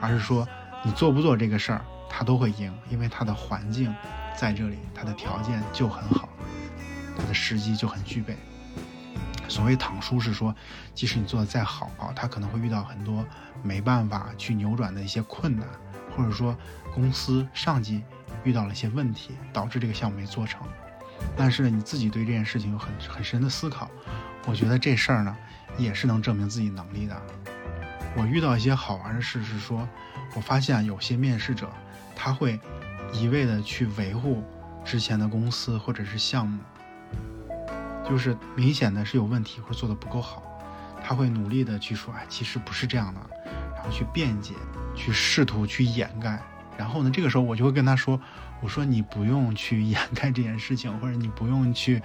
[0.00, 0.46] 而是说
[0.84, 3.94] 你做不做这个事儿，他都会赢，因为他的环境
[4.36, 6.28] 在这里，他的条件就很好，
[7.16, 8.36] 他的时机就很具备。
[9.48, 10.54] 所谓躺输是说，
[10.94, 13.24] 即使你做的再好啊，他可能会遇到很多
[13.62, 15.68] 没办法去扭转的一些困难，
[16.16, 16.56] 或者说
[16.94, 18.02] 公司上级
[18.42, 20.66] 遇到了一些问题，导致这个项目没做成。
[21.36, 23.90] 但是呢，你自己对这件事情有很很深的思考，
[24.46, 25.36] 我觉得这事儿呢
[25.76, 27.22] 也是能证明自己能力的。
[28.16, 29.86] 我遇到一些好玩的事是说，
[30.34, 31.70] 我发现有些面试者
[32.14, 32.58] 他会
[33.12, 34.42] 一味的去维护
[34.84, 36.58] 之前的公司或者是项目。
[38.06, 40.42] 就是明显的是有问题或者做的不够好，
[41.02, 43.20] 他会努力的去说，哎，其实不是这样的，
[43.74, 44.54] 然后去辩解，
[44.94, 46.38] 去试图去掩盖。
[46.76, 48.20] 然后呢，这个时候我就会跟他说，
[48.60, 52.02] 我说你不用去掩盖这件事情，或者你不用去，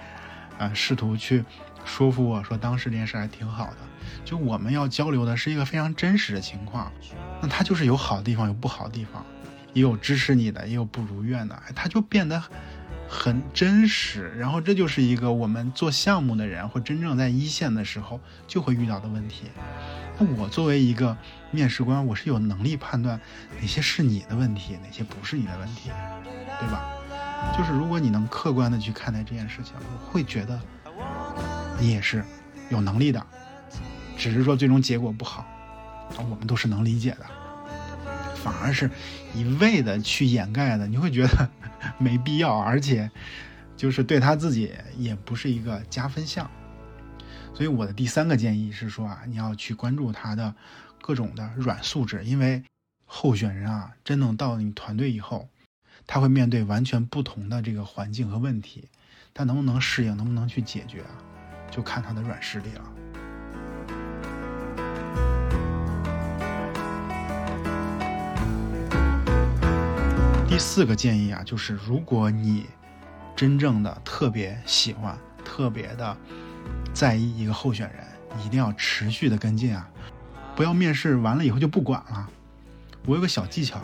[0.56, 1.44] 呃，试图去
[1.84, 3.76] 说服我说当时这件事还挺好的。
[4.24, 6.90] 就我们要交流的是一个非常真实的情况，
[7.42, 9.22] 那他就是有好的地方，有不好的地方，
[9.72, 12.42] 也有支持你的，也有不如愿的，他就变得。
[13.12, 19.50] 很真实，然后这就是一个我们做项目的人或真正在一线的时候就会遇到的问题。
[20.16, 21.16] 那我作为一个
[21.50, 23.20] 面试官，我是有能力判断
[23.60, 25.90] 哪些是你的问题，哪些不是你的问题，
[26.60, 26.84] 对吧？
[27.58, 30.60] 就是如果你能客观的去看待这件事情，我会觉得
[31.80, 32.24] 你也是
[32.68, 33.26] 有能力的，
[34.16, 35.44] 只是说最终结果不好，
[36.16, 37.26] 我们都是能理解的。
[38.42, 38.90] 反而是
[39.34, 41.50] 一味的去掩盖的，你会觉得
[41.98, 43.10] 没必要，而且
[43.76, 46.50] 就是对他自己也不是一个加分项。
[47.52, 50.54] 所以我的第三个建议是说啊，你要去关注他的
[51.02, 52.62] 各种的软素质，因为
[53.04, 55.48] 候选人啊，真正到你团队以后，
[56.06, 58.88] 他会面对完全不同的这个环境和问题，
[59.34, 61.12] 他能不能适应，能不能去解决啊，
[61.70, 62.99] 就看他的软实力了。
[70.50, 72.66] 第四个建议啊，就是如果你
[73.36, 76.16] 真正的特别喜欢、特别的
[76.92, 78.04] 在意一个候选人，
[78.44, 79.88] 一定要持续的跟进啊，
[80.56, 82.28] 不要面试完了以后就不管了。
[83.06, 83.80] 我有个小技巧，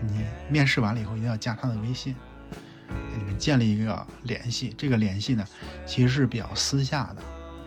[0.00, 2.16] 你面试完了以后一定要加他的微信，
[3.14, 4.74] 你们建立一个联系。
[4.78, 5.44] 这个联系呢，
[5.84, 7.22] 其实是比较私下的，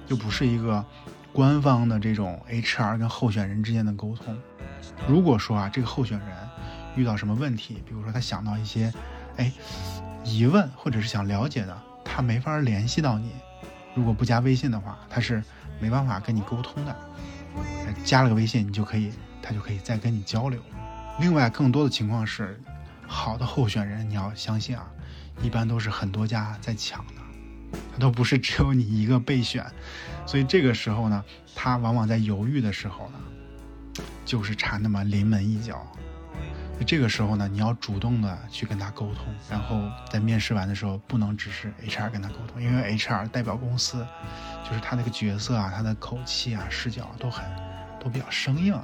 [0.07, 0.83] 就不是一个
[1.31, 4.35] 官方的这种 HR 跟候选人之间的沟通。
[5.07, 6.27] 如果说啊，这个候选人，
[6.95, 8.93] 遇到什么问题，比如说他想到一些，
[9.37, 9.51] 哎，
[10.23, 13.31] 疑问或者是想了解的，他没法联系到你。
[13.93, 15.43] 如果不加微信的话，他是
[15.79, 16.95] 没办法跟你沟通的。
[18.03, 20.61] 加了个微信，你就可以，他就可以再跟你交流。
[21.19, 22.59] 另外，更多的情况是，
[23.05, 24.87] 好的候选人你要相信啊，
[25.41, 27.21] 一般都是很多家在抢的，
[27.93, 29.65] 他都不是只有你一个备选。
[30.25, 31.23] 所以这个时候呢，
[31.53, 33.19] 他往往在犹豫的时候呢，
[34.25, 35.85] 就是差那么临门一脚。
[36.83, 44.05] 这个时候呢，你要主动的去跟他沟通，然后在面试完的时候，不能只是 HR 跟他沟通，因为 HR 代表公司，
[44.67, 47.45] 就是他那个角色啊，他的口气啊、视角都很
[47.99, 48.83] 都比较生硬啊。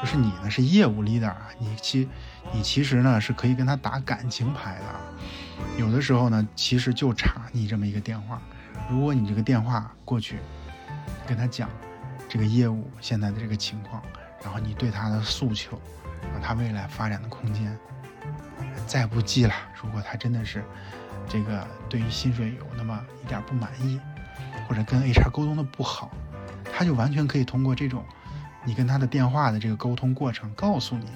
[0.00, 2.06] 就是你呢是业务 leader 啊，你其
[2.52, 4.84] 你其实呢是可以跟他打感情牌的。
[5.78, 8.40] 有的时候呢，其实就差你这么一个电话。
[8.90, 10.38] 如果你这个电话过去
[11.26, 11.70] 跟他讲
[12.28, 14.02] 这个业务现在的这个情况，
[14.44, 15.80] 然后你对他的诉求。
[16.42, 17.76] 他未来发展的空间，
[18.86, 19.54] 再不济了。
[19.82, 20.62] 如果他真的是
[21.28, 24.00] 这个对于薪水有那么一点不满意，
[24.68, 26.10] 或者跟 HR 沟通的不好，
[26.72, 28.04] 他就完全可以通过这种
[28.64, 31.06] 你跟他的电话的这个沟通过程，告诉你，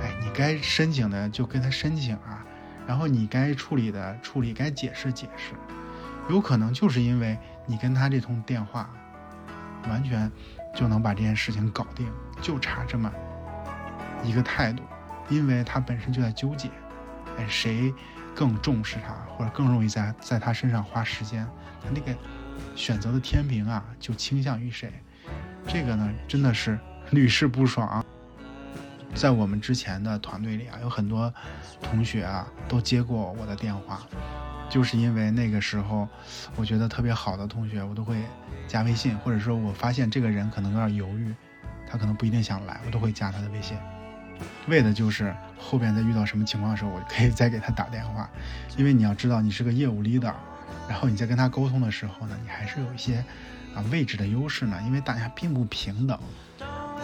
[0.00, 2.44] 哎，你该申请的就跟他申请啊，
[2.86, 5.54] 然后你该处理的处理，该解释解释。
[6.28, 8.88] 有可能就是因为你跟他这通电话，
[9.88, 10.30] 完全
[10.74, 12.10] 就能把这件事情搞定，
[12.40, 13.12] 就差这么。
[14.24, 14.82] 一个态度，
[15.28, 16.70] 因为他本身就在纠结，
[17.36, 17.92] 哎，谁
[18.34, 21.46] 更重视他，或者更容易在在他身上花时间，
[21.82, 22.16] 他那个
[22.74, 24.92] 选择的天平啊，就倾向于谁。
[25.66, 26.78] 这个呢，真的是
[27.10, 28.04] 屡试不爽。
[29.14, 31.32] 在我们之前的团队里啊，有很多
[31.80, 34.00] 同学啊，都接过我的电话，
[34.68, 36.08] 就是因为那个时候，
[36.56, 38.16] 我觉得特别好的同学，我都会
[38.66, 41.32] 加微信，或者说我发现这个人可能有点犹豫，
[41.88, 43.78] 他可能不一定想来，我都会加他的微信。
[44.68, 48.28] 为的就是后边再遇到什么情况的时候，我可以再给他打电话，
[48.76, 50.34] 因为你要知道你是个业务 leader，
[50.88, 53.24] 然后你在跟他沟通的时候呢，你还是有一些
[53.74, 56.18] 啊位置的优势呢，因为大家并不平等。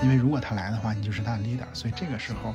[0.03, 2.55] 因为如果他来的话，你就是他的 leader，所以这个时候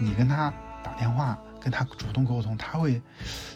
[0.00, 3.00] 你跟他打电话，跟他主动沟通，他会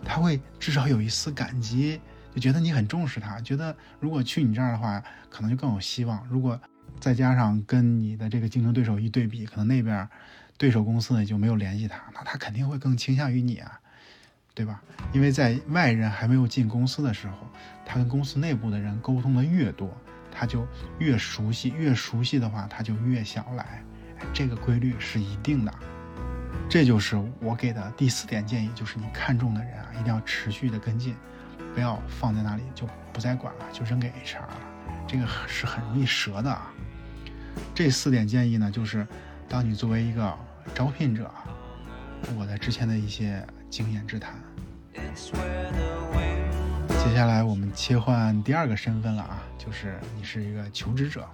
[0.04, 2.00] 他会至少有一丝感激，
[2.32, 6.24] 就觉得你很重视他，觉得如果去你这儿的话，可能就更有希望。
[6.30, 6.60] 如果
[7.02, 10.08] 再加上跟你的这个竞争对手一对比，可能那边
[10.56, 13.80] 对手公司呢就没有联系他，那他肯定会更倾向于你啊，
[14.54, 14.80] 对吧？
[15.12, 17.38] 因为在外人还没有进公司的时候，
[17.84, 19.90] 他跟公司内部的人沟通的越多，
[20.30, 20.64] 他就
[21.00, 23.82] 越熟悉，越熟悉的话他就越想来，
[24.32, 25.74] 这个规律是一定的。
[26.70, 31.16] 这就是我给的第四点建议，就是你看中的人啊，一定要持续的跟进，
[31.74, 34.60] 不要放在那里就不再管了，就扔给 HR 了，
[35.08, 36.72] 这个是很容易折的啊。
[37.74, 39.06] 这四点建议呢，就是
[39.48, 40.32] 当你作为一个
[40.74, 41.30] 招聘者，
[42.36, 44.34] 我的之前的一些经验之谈。
[47.04, 51.28] 接下来我们切换第二个身份了啊，就是你是一个求职者。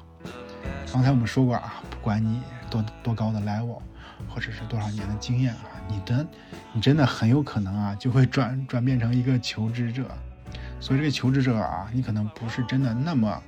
[0.92, 3.80] 刚才我们说过啊，不管你多多高的 level，
[4.28, 6.26] 或者是多少年的经验啊，你的
[6.72, 10.08] 你真的很有可能啊，就会转转变成一个求职者。
[10.80, 13.42] 所以这个求职者啊，你可能不是真的那么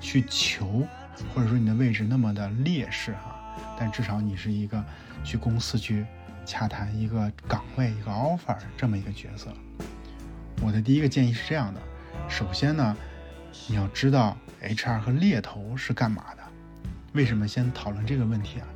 [0.00, 0.82] 去求。
[1.34, 3.36] 或者说你的位置那么的劣势哈，
[3.78, 4.84] 但至少你是一个
[5.24, 6.04] 去公司去
[6.44, 9.52] 洽谈一个岗位一个 offer 这么一个角色。
[10.62, 11.80] 我的第一个建议是这样的：
[12.28, 12.96] 首先呢，
[13.66, 16.42] 你要知道 HR 和猎头是干嘛的。
[17.12, 18.66] 为什么先讨论这个问题啊？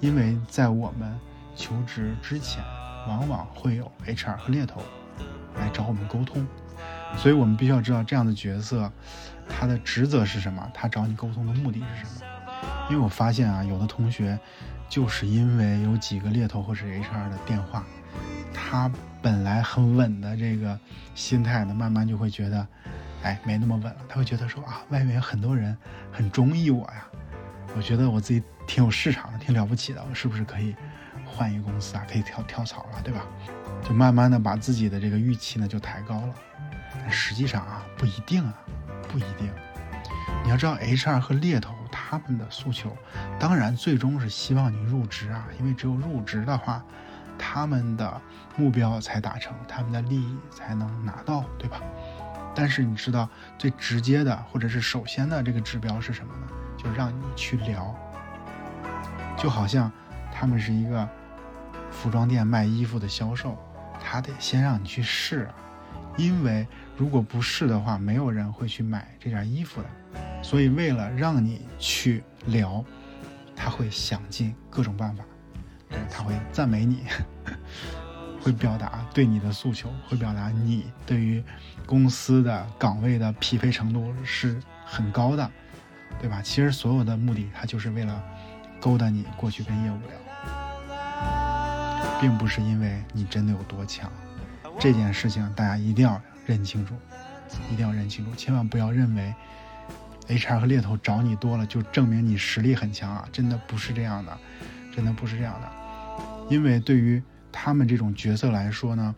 [0.00, 1.18] 因为在我们
[1.54, 2.62] 求职之前，
[3.06, 4.82] 往往会有 HR 和猎头
[5.58, 6.46] 来找我们沟通，
[7.16, 8.90] 所以我们必须要知道这样的角色，
[9.48, 12.26] 他的职责是什么，他找你沟通的目的是什么。
[12.90, 14.38] 因为我发现啊，有的同学
[14.88, 17.84] 就是因为有几个猎头或者 HR 的电话，
[18.52, 18.90] 他
[19.22, 20.78] 本来很稳的这个
[21.14, 22.66] 心态呢，慢慢就会觉得，
[23.22, 23.96] 哎，没那么稳了。
[24.06, 25.74] 他会觉得说啊，外面有很多人
[26.12, 27.06] 很中意我呀。
[27.76, 30.76] 我觉得我自己挺有市场的，挺了不起的，我是不是可以
[31.24, 32.04] 换一个公司啊？
[32.08, 33.26] 可以跳跳槽了，对吧？
[33.82, 36.34] 就慢慢的把自己的这个预期呢就抬高了。
[37.10, 38.54] 实际上啊，不一定啊，
[39.08, 39.50] 不一定。
[40.42, 42.94] 你要知道，HR 和猎头他们的诉求，
[43.38, 46.84] 当然最终是希望你入职啊，因为只有入职的话，
[47.38, 48.20] 他们的
[48.56, 51.80] 目标才达成，他们的利益才能拿到，对吧？
[52.54, 56.46] 但是你知道最直接的或者是首先的这个指标是什么呢？
[56.76, 57.94] 就是让你去聊，
[59.36, 59.90] 就好像
[60.32, 61.08] 他们是一个
[61.90, 63.56] 服装店卖衣服的销售，
[63.98, 65.48] 他得先让你去试，
[66.16, 69.88] 因为如果不是的话，没有人会去买这件衣服的。
[70.42, 72.84] 所以为了让你去聊，
[73.56, 75.24] 他会想尽各种办法，
[76.10, 77.04] 他会赞美你，
[78.40, 81.42] 会表达对你的诉求，会表达你对于
[81.86, 85.50] 公司的岗位的匹配程度是很高的。
[86.20, 86.40] 对吧？
[86.40, 88.22] 其实所有的目的，他就是为了
[88.80, 90.16] 勾搭你过去跟业务聊，
[92.20, 94.10] 并不是因为你真的有多强。
[94.78, 96.94] 这件事情大家一定要认清楚，
[97.72, 99.34] 一定要认清楚，千万不要认为
[100.28, 103.28] HR 和猎头找你多了就证明你实力很强啊！
[103.32, 104.38] 真的不是这样的，
[104.94, 105.70] 真的不是这样的。
[106.50, 109.14] 因为对于他们这种角色来说呢，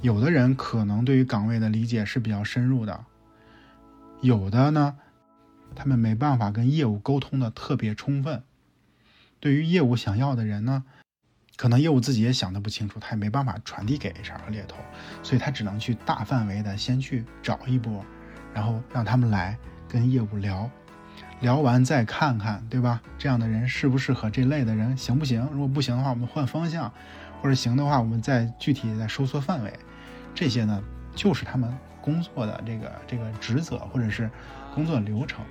[0.00, 3.04] 有的人可能对于岗位的理解是比较深入的，
[4.20, 4.96] 有的呢。
[5.74, 8.42] 他们没办法跟业务沟通的特别充分，
[9.38, 10.84] 对于业务想要的人呢，
[11.58, 14.76] 可能业务自己也想的不清楚，他也没办法传递给 HR 和猎头，
[15.24, 18.04] 所以他只能去大范围的先去找一波，
[18.54, 20.70] 然后让他们来跟业务聊，
[21.40, 23.02] 聊完再看看，对吧？
[23.18, 25.46] 这样的人适不适合这类的人行不行？
[25.52, 26.92] 如果不行的话，我们换方向，
[27.42, 29.72] 或者行的话，我们再具体再收缩范围。
[30.32, 30.80] 这些呢，
[31.16, 34.30] 就是他们工作的这个这个职责或者是。
[34.74, 35.44] 工作流程，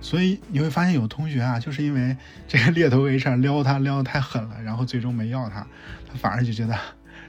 [0.00, 2.16] 所以你会发现有同学啊，就是因为
[2.48, 5.66] 这个猎头 HR 撩他撩的太狠了，然后最终没要他，
[6.10, 6.76] 他反而就觉得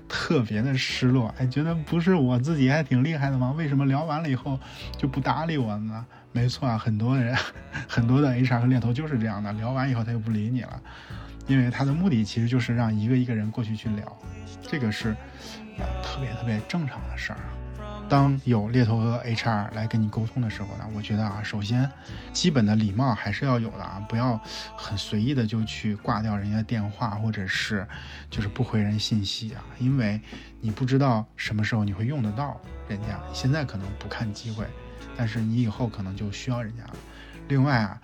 [0.07, 3.53] 特别的失落，哎，觉得不是我自己还挺厉害的吗？
[3.57, 4.59] 为什么聊完了以后
[4.97, 6.05] 就不搭理我呢？
[6.31, 7.35] 没错啊，很多人
[7.87, 10.81] 很多的 HR 和猎头就是这样的，聊完以后他就不理你了，
[11.47, 14.17] 因为他的目的其实就是让一个一个人过去去聊，
[14.61, 15.13] 这个是
[16.01, 17.39] 特别特别正常的事儿。
[18.11, 21.89] 当有猎头和 HR 来跟你沟通的时候呢，我觉得啊，首先
[22.33, 24.37] 基本的礼貌还是要有的啊，不要
[24.75, 27.87] 很随意的就去挂掉人家电话，或者是
[28.29, 30.19] 就是不回人信息啊，因为
[30.59, 34.65] 你不知道什么时候你会用得到人家，现在可能不看机会，
[35.15, 36.95] 但是你以后可能就需要人家了。
[37.51, 38.01] 另外啊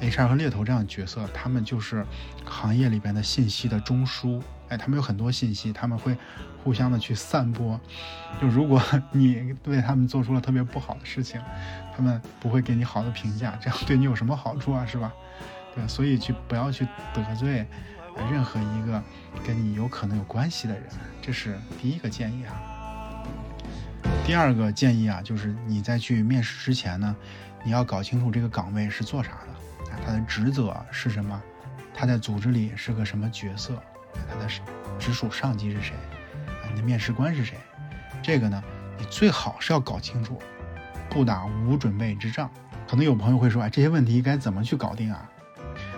[0.00, 2.04] ，HR 和猎头这样的角色，他们就是
[2.44, 4.42] 行业里边的信息的中枢。
[4.68, 6.16] 哎，他们有很多信息，他们会
[6.64, 7.80] 互相的去散播。
[8.40, 11.40] 就如果 你对他们做出了特别不好的事情，
[11.96, 14.84] 他们不会给你好的评价，这样对你有什么好处啊？
[14.84, 15.12] 是吧？
[15.72, 17.64] 对，所以去不要去得罪
[18.28, 19.00] 任何一个
[19.46, 20.82] 跟你有可能有关系的人，
[21.22, 22.52] 这是第一个建议啊。
[24.24, 27.14] 第二个建议啊，就是你在去面试之前呢，
[27.66, 31.42] 你要搞清楚这个岗位是做啥的，啊，他的职责是什么，
[31.92, 33.82] 他在组织里是个什么角色。
[34.28, 34.48] 他的
[35.00, 35.92] 直属上级是谁？
[36.70, 37.58] 你的面试官是谁？
[38.22, 38.62] 这个呢，
[38.96, 40.40] 你最好是要搞清楚，
[41.10, 42.48] 不打无准备之仗。
[42.86, 45.28] 可能有朋友会说，哎，这些问题该怎么去搞定啊？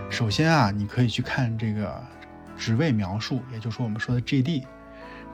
[0.09, 2.03] 首先啊，你可以去看这个
[2.57, 4.65] 职位描述，也就是说我们说的 JD。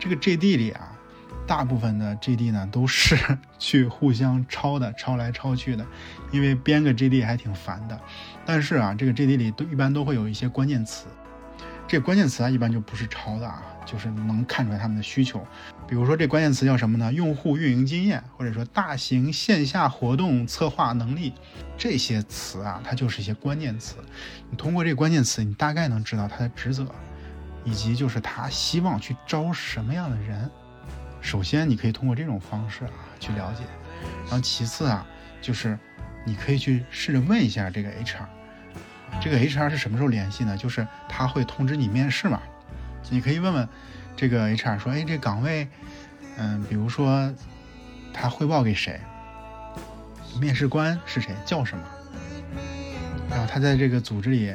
[0.00, 0.93] 这个 JD 里啊，
[1.46, 3.16] 大部分的 JD 呢都是
[3.58, 5.84] 去互相抄的，抄来抄去的，
[6.30, 8.00] 因为编个 JD 还挺烦的。
[8.46, 11.06] 但是啊，这个 JD 里都一般都会有一些关键词。
[11.86, 15.46] 这关键词啊，一般就不是抄的啊，就是能看出来他们的需求。
[15.86, 17.12] 比如说这关键词叫什么呢？
[17.12, 21.34] 用户运营经验，或者说大型线下活动策划能力，
[21.76, 23.96] 这些词啊，它就是一些关键词。
[24.50, 26.86] 你通过这关键词，你大概能知道他的职责，
[27.64, 30.50] 以及就是他希望去招什么样的人。
[31.24, 33.64] 首先，你可以通过这种方式啊去了解，
[34.24, 35.06] 然后其次啊，
[35.40, 35.76] 就是
[36.26, 38.26] 你可以去试着问一下这个 HR。
[39.22, 40.54] 这个 HR 是什么时候联系呢？
[40.54, 42.42] 就是他会通知你面试嘛，
[43.08, 43.66] 你可以问问
[44.14, 45.66] 这个 HR 说，哎，这岗位，
[46.36, 47.32] 嗯，比如说
[48.12, 49.00] 他汇报给谁，
[50.38, 51.84] 面试官是谁，叫什么，
[53.30, 54.54] 然后他在这个组织里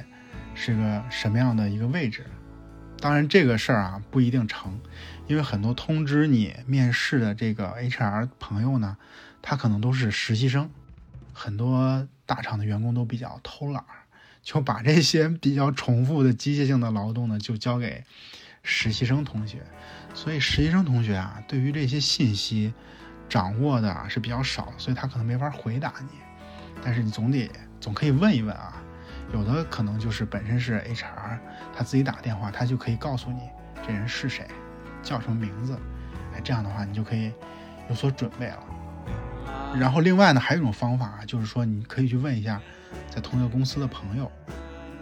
[0.54, 2.24] 是个什么样的一个位置。
[3.02, 4.80] 当然，这个事儿啊不一定成，
[5.28, 8.98] 因为很多通知你面试的这个 HR 朋友呢，
[9.42, 10.70] 他可能都是实习生。
[11.34, 13.82] 很多大厂的员工都比较偷懒，
[14.44, 18.04] 就把这些比较重复的机械性的劳动呢，就交给
[18.64, 19.64] 实习生同学。
[20.14, 22.74] 所以实习生同学啊，对于这些信息
[23.30, 26.18] 掌握的是比较少，所以他可能没法回答你。
[26.84, 28.84] 但是你总得总可以问一问啊。
[29.34, 31.38] 有的可能就是本身是 HR，
[31.76, 33.42] 他自己打电话，他就可以告诉你
[33.86, 34.48] 这人是谁，
[35.04, 35.78] 叫什么名字，
[36.34, 37.32] 哎，这样的话你就可以
[37.90, 38.64] 有所准备了。
[39.80, 42.60] 然后另外呢，还有一种方法，就是说你可以去问一下
[43.10, 44.32] 在同一个公司的朋友，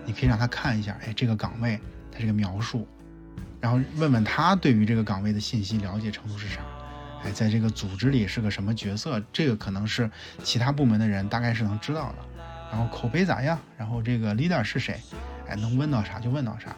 [0.05, 1.79] 你可以让他看一下，哎，这个岗位
[2.11, 2.85] 他这个描述，
[3.61, 6.59] 然后问问他对于这个岗位的信息了解程度是啥，
[7.23, 10.11] 哎，在这个组织里是个什么角色，这个可能是
[10.43, 12.36] 其他部门的人大概是能知道的。
[12.71, 13.57] 然后口碑咋样？
[13.77, 14.99] 然后这个 leader 是谁？
[15.47, 16.75] 哎，能问到啥就问到啥。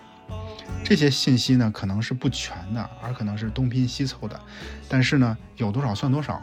[0.84, 4.40] 这些信息呢，可能是不全的，而可能是东拼西凑的。
[4.88, 6.42] 但是呢，有多少算多少。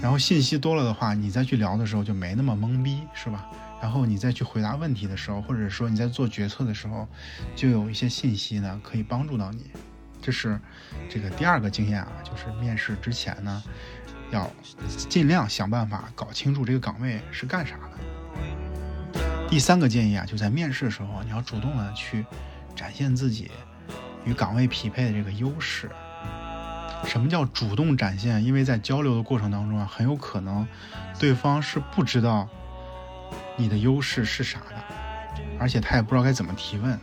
[0.00, 3.46] 然后信息多了的话，你再去聊的时候就没那么懵逼，是吧？
[3.80, 7.06] 然后你再去回答问题的时候，或者说你在做决策的时候，
[7.54, 9.70] 就有一些信息呢可以帮助到你。
[10.20, 10.60] 这是
[11.08, 13.62] 这个第二个经验啊，就是面试之前呢，
[14.30, 14.50] 要
[15.08, 17.89] 尽量想办法搞清楚这个岗位是干啥的。
[19.50, 22.24] 第三个建议啊，就在面试的时候，你要主动的去
[22.76, 23.50] 展现自己
[24.24, 25.90] 与岗位匹配的这个优势。
[27.04, 28.44] 什么叫主动展现？
[28.44, 30.64] 因为在交流的过程当中啊，很有可能
[31.18, 32.48] 对方是不知道
[33.56, 34.76] 你的优势是啥的，
[35.58, 36.96] 而且他也不知道该怎么提问。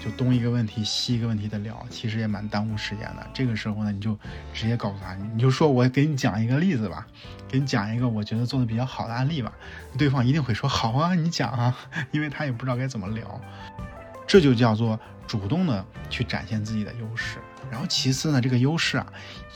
[0.00, 3.26] 就东一个问题西一个问题的聊，其实也蛮耽误时间的。
[3.34, 4.16] 这个时候呢，你就
[4.54, 7.06] 直接告诉他，你就说我给你讲一个例子吧，
[7.48, 9.52] 给你讲一个我觉得做的比较好的案例吧。
[9.98, 11.76] 对方一定会说好啊，你讲啊，
[12.12, 13.40] 因为他也不知道该怎么聊。
[14.26, 17.38] 这就叫做主动的去展现自己的优势。
[17.70, 19.06] 然后其次呢，这个优势啊，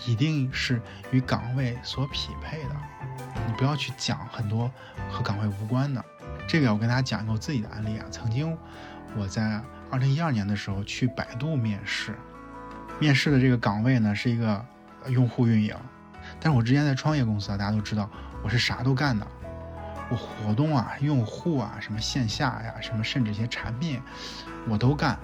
[0.07, 0.83] 一定是
[1.13, 2.77] 与岗位所匹配的。
[3.47, 4.71] 你不要去讲很多
[5.09, 6.05] 和岗位无关的。
[6.49, 8.59] 这个我跟大家讲一个我自己的案例啊，曾经
[9.17, 9.63] 我在。
[9.93, 12.15] 二零一二年的时候去百度面试，
[12.99, 14.65] 面试的这个岗位呢是一个
[15.09, 15.77] 用户运营，
[16.41, 18.09] 但是我之前在创业公司啊，大家都知道
[18.43, 19.27] 我是啥都干的，
[20.09, 24.01] 我活动啊、用户啊、什么线下呀、什么甚至一些产品
[24.67, 25.19] 我都干，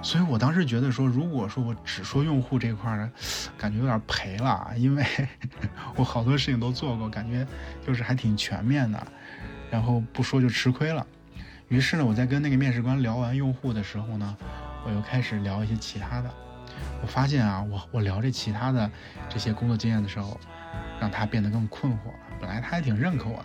[0.00, 3.10] 所以我当时觉得说，如果说我只说用户这块儿，
[3.58, 5.04] 感觉有点赔了，因为
[5.96, 7.44] 我好多事情都做过，感觉
[7.84, 9.04] 就是还挺全面的，
[9.68, 11.04] 然后不说就吃亏了。
[11.70, 14.36] 于是呢，我在跟那个面试官聊完用户的时候呢，
[14.84, 16.28] 我又开始聊一些其他的。
[17.00, 18.90] 我发现啊，我我聊这其他的
[19.28, 20.38] 这些工作经验的时候，
[21.00, 22.14] 让他变得更困惑了。
[22.40, 23.36] 本来他还挺认可我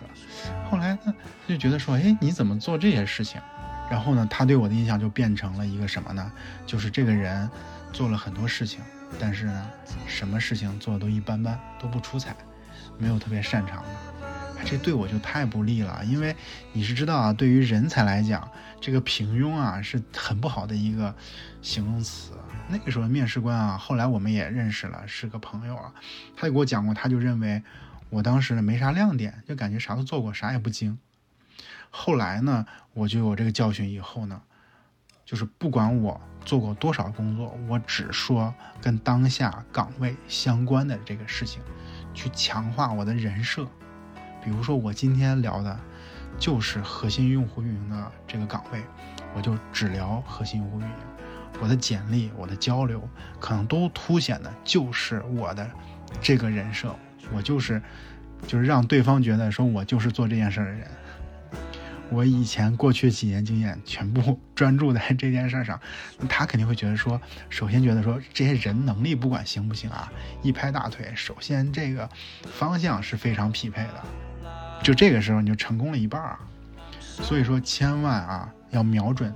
[0.68, 1.14] 后来呢，他
[1.46, 3.40] 就觉得说，哎，你怎么做这些事情？
[3.88, 6.32] 然后呢，他对我的印象就变成了一个什么呢？
[6.66, 7.48] 就是这个人
[7.92, 8.80] 做了很多事情，
[9.20, 9.70] 但是呢，
[10.08, 12.34] 什么事情做的都一般般，都不出彩，
[12.98, 13.88] 没有特别擅长的。
[14.68, 16.34] 这对我就太不利了，因为
[16.72, 18.50] 你是知道啊，对于人才来讲，
[18.80, 21.14] 这个平庸啊是很不好的一个
[21.62, 22.32] 形容词。
[22.68, 25.94] 那个时候面试官啊，后来我们也认识了，是个朋友啊，
[26.36, 27.62] 他就给我讲过，他就认为
[28.10, 30.98] 我当时呢没啥亮点，就感觉啥都做过，啥也不精。
[31.90, 34.42] 后来呢，我就有这个教训，以后呢，
[35.24, 38.52] 就是不管我做过多少工作，我只说
[38.82, 41.62] 跟当下岗位相关的这个事情，
[42.12, 43.64] 去强化我的人设。
[44.46, 45.76] 比如说，我今天聊的，
[46.38, 48.80] 就是核心用户运营的这个岗位，
[49.34, 50.92] 我就只聊核心用户运营。
[51.60, 53.02] 我的简历、我的交流，
[53.40, 55.68] 可能都凸显的就是我的
[56.20, 56.94] 这个人设。
[57.34, 57.82] 我就是，
[58.46, 60.86] 就是让对方觉得说我就是做这件事的人。
[62.08, 65.80] 我以前过去几年经验全部 专注在这件事上，
[66.28, 67.20] 他肯定会觉得说，
[67.50, 70.08] 首先觉得说这些人能力不管行不行啊，
[70.40, 72.08] 一拍大腿，首先这个
[72.44, 74.04] 方向是非常匹配的。
[74.82, 76.38] 就这个时候你就成功了一半啊，
[77.00, 79.34] 所以说千万啊要瞄准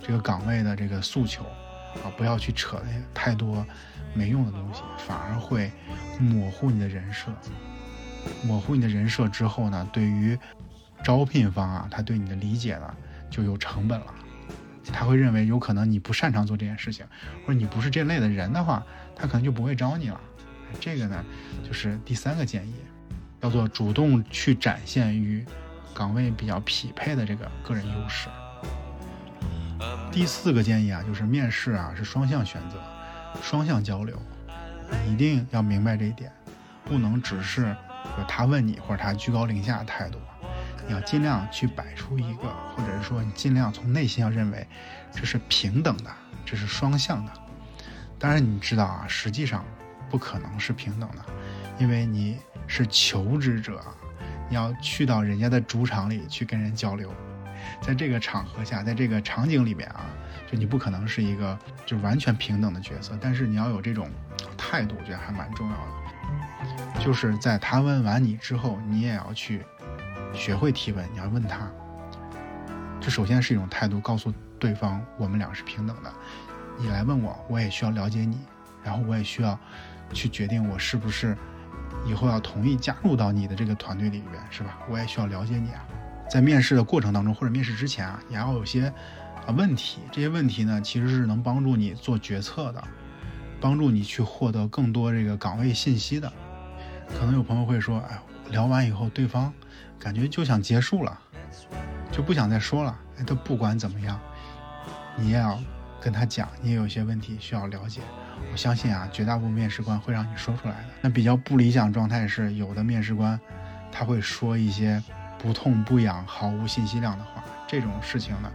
[0.00, 1.42] 这个岗位的这个诉求
[2.04, 3.66] 啊，不要去扯那太多
[4.14, 5.72] 没用的东西，反而会
[6.20, 7.32] 模糊你的人设。
[8.44, 10.38] 模糊你的人设之后呢，对于
[11.02, 12.94] 招聘方啊，他对你的理解呢
[13.28, 14.06] 就有成本了，
[14.92, 17.04] 他会认为有可能你不擅长做这件事情，
[17.44, 18.84] 或者你不是这类的人的话，
[19.16, 20.20] 他可能就不会招你了。
[20.80, 21.24] 这个呢
[21.66, 22.74] 就是第三个建议。
[23.44, 25.44] 叫做主动去展现与
[25.94, 28.30] 岗位比较匹配的这个个人优势。
[30.10, 32.82] 第四个建议啊，就是面试啊是双向选择、
[33.42, 34.18] 双向交流，
[35.06, 36.32] 一定要明白这一点，
[36.86, 37.76] 不能只是
[38.26, 40.18] 他问你或者他居高临下的态度，
[40.86, 44.66] 你要尽量去摆出一个，或者是说你尽量从内心要认为
[45.12, 46.10] 这是平等的，
[46.46, 47.32] 这是双向的。
[48.18, 49.62] 当然你知道啊，实际上
[50.08, 51.22] 不可能是平等的，
[51.78, 53.80] 因为你是求职者，
[54.48, 57.12] 你要去到人家的主场里去跟人交流，
[57.80, 60.06] 在这个场合下，在这个场景里面啊，
[60.50, 64.08] 就你不可能是一个就完全平等的角色，但是你要有这种
[64.56, 67.02] 态度，我觉得还蛮重要的。
[67.02, 69.62] 就是在他问完你之后，你也要去
[70.32, 71.70] 学会提问，你要问他。
[73.00, 76.10] 这首先是一种态度，告诉对方我们俩是平等的。
[76.78, 78.38] 你来问我，我也需要了解你，
[78.82, 79.58] 然后我也需要
[80.12, 81.36] 去决定我是不是
[82.06, 84.78] 以后要同意加入到你的这个团队里边，是吧？
[84.88, 85.84] 我也需要了解你啊。
[86.30, 88.92] 在面试的过程当中，或者面试之前啊，也要有些
[89.46, 90.00] 啊问题。
[90.10, 92.82] 这些问题呢，其实是能帮助你做决策的，
[93.60, 96.32] 帮助你去获得更多这个岗位信息的。
[97.18, 98.18] 可能有朋友会说，哎，
[98.50, 99.52] 聊完以后，对方
[99.98, 101.18] 感觉就想结束了，
[102.10, 102.98] 就不想再说了。
[103.18, 104.20] 哎，他不管怎么样，
[105.16, 105.58] 你也要。
[106.00, 108.02] 跟他讲，你也有些问题需要了解。
[108.52, 110.84] 我相信啊，绝大部分面试官会让你说出来的。
[111.00, 113.38] 那比较不理想状态是，有的面试官
[113.90, 115.02] 他会说一些
[115.38, 117.44] 不痛不痒、毫无信息量的话。
[117.66, 118.52] 这种事情呢，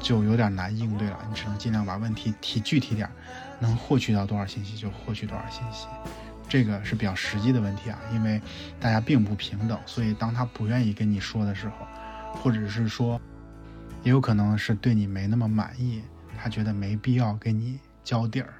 [0.00, 1.18] 就有点难应对了。
[1.28, 3.10] 你只能尽量把问题提具体点，
[3.58, 5.86] 能获取到多少信息就获取多少信息。
[6.48, 8.40] 这个是比较实际的问题啊，因为
[8.80, 11.86] 大家并不平等，所以当他不愿意跟你说的时候，
[12.32, 13.20] 或者是说，
[14.02, 16.02] 也有可能是对你没那么满意。
[16.40, 18.54] 他觉得没必要跟你交底儿，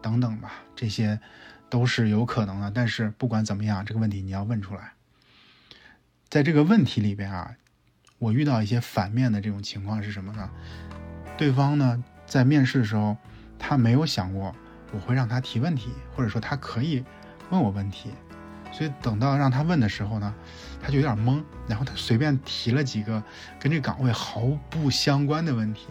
[0.00, 1.20] 等等吧，这些
[1.68, 2.70] 都是有可能的。
[2.70, 4.92] 但是不管怎么样，这个问题你要问出来。
[6.28, 7.54] 在这个问题里边啊，
[8.18, 10.50] 我遇到一些反面的这种情况是什么呢？
[11.36, 13.16] 对方呢在面试的时候，
[13.58, 14.54] 他没有想过
[14.92, 17.04] 我会让他提问题，或者说他可以
[17.50, 18.10] 问我问题，
[18.72, 20.34] 所以等到让他问的时候呢，
[20.82, 23.22] 他就有点懵，然后他随便提了几个
[23.58, 25.88] 跟这岗位毫不相关的问题。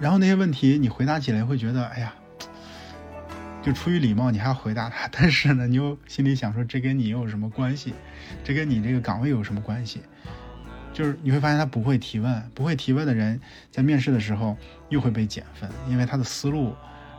[0.00, 2.12] 然后那些问题你回答起来会觉得，哎呀，
[3.62, 7.94] 就出于礼貌你还要回答他，但是呢，你又心里想说这跟你又有什么关系？
[8.42, 10.00] 这跟你这个岗位有什么关系？
[10.92, 13.40] 就是你会发现他不会提问，不会提问的人
[13.70, 14.56] 在面试的时候
[14.88, 16.74] 又会被减分，因为他的思路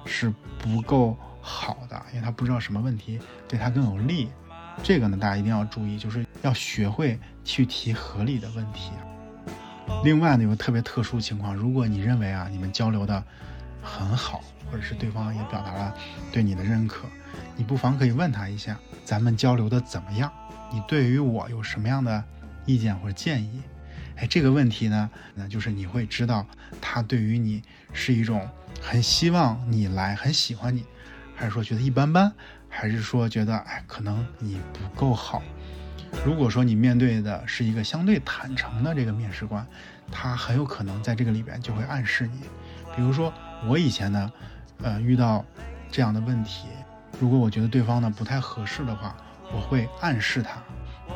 [0.06, 4.30] 是不够好的，因为他不知道什么问题对他更有利。
[4.84, 8.92] 这个呢，大家一定要注意，就是要学会去提合理的问题。
[10.04, 13.24] 另外呢，有个特别特殊情况，如果你认为啊，你们交流的
[13.84, 15.94] 很好，或者是对方也表达了
[16.32, 17.08] 对你的认可，
[17.56, 20.32] 你不妨可以问他一下，咱们交流的怎么样？
[20.72, 22.24] 你对于我有什么样的
[22.66, 23.62] 意见或者建议？
[24.16, 26.46] 哎，这个问题呢，那就是你会知道
[26.80, 27.62] 他对于你
[27.94, 28.48] 是一种
[28.82, 30.86] 很希望你来，很喜欢你，
[31.36, 32.32] 还是说觉得一般般，
[32.70, 35.42] 还是说觉得哎，可能你不够好？
[36.24, 39.66] 如果说你面对的是一个相对坦诚的这个面试官，
[40.12, 42.42] 他很有可能在这个里边就会暗示你。
[42.96, 43.34] 比如说
[43.68, 44.32] 我以前呢，
[44.82, 45.44] 呃，遇到
[45.92, 46.68] 这样的问题，
[47.20, 49.16] 如果我觉得对方呢不太合适的话，
[49.54, 50.62] 我会暗示他，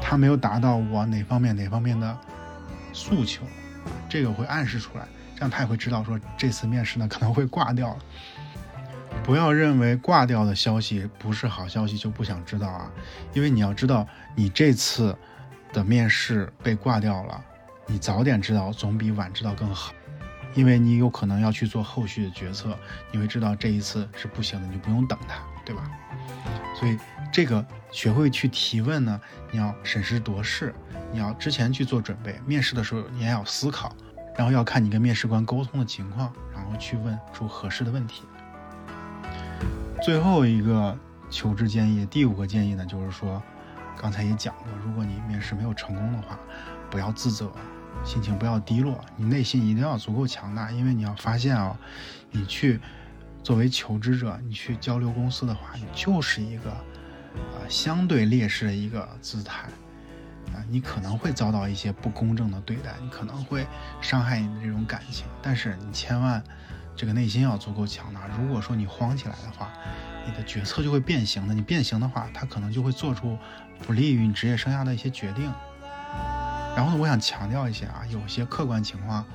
[0.01, 2.17] 他没有达到我哪方面哪方面的
[2.93, 3.43] 诉求，
[4.07, 7.97] 这个会暗示出来，这样他也会知道说这次面试呢可能会挂掉了。
[9.23, 12.91] 不要认为挂掉的消息不是好消息就不想知道啊，
[13.33, 15.17] 因为你要知道，你这次
[15.73, 17.43] 的面试被挂掉了，
[17.87, 19.91] 你早点知道总比晚知道更好，
[20.53, 22.77] 因为你有可能要去做后续的决策，
[23.11, 25.89] 你会知道这一次是不行的，你就不用等他，对吧？
[26.79, 26.97] 所以
[27.31, 29.19] 这个学会去提问呢，
[29.51, 30.73] 你要审时度势，
[31.11, 33.95] 你要之前去做准备，面试的时候你也要思考，
[34.35, 38.23] 然后要看你跟面试官沟通的情况，然后去问出合适的问题。
[40.03, 40.97] 最后一个
[41.29, 43.41] 求职建议，第五个建议呢，就是说，
[43.99, 46.37] 刚才也讲过，如果你面试没有成功的话，
[46.89, 47.51] 不要自责，
[48.03, 51.77] 心情不要低落，你内心一定要足够强大，因为你要发现啊，
[52.31, 52.79] 你去
[53.43, 56.71] 作为求职者，你去交流公司的话，你就是一个
[57.33, 59.63] 呃相对劣势的一个姿态
[60.53, 63.67] 啊，你可能会遭到一些不公正的对待，你可能会
[64.01, 66.43] 伤害你的这种感情，但是你千万。
[66.99, 68.21] 这个内心要足够强大。
[68.41, 69.71] 如果说你慌起来的话，
[70.25, 71.53] 你的决策就会变形的。
[71.53, 73.37] 你变形的话，他可能就会做出
[73.83, 75.53] 不利于你职业生涯的一些决定。
[76.77, 79.25] 然后呢，我想强调一下啊，有些客观情况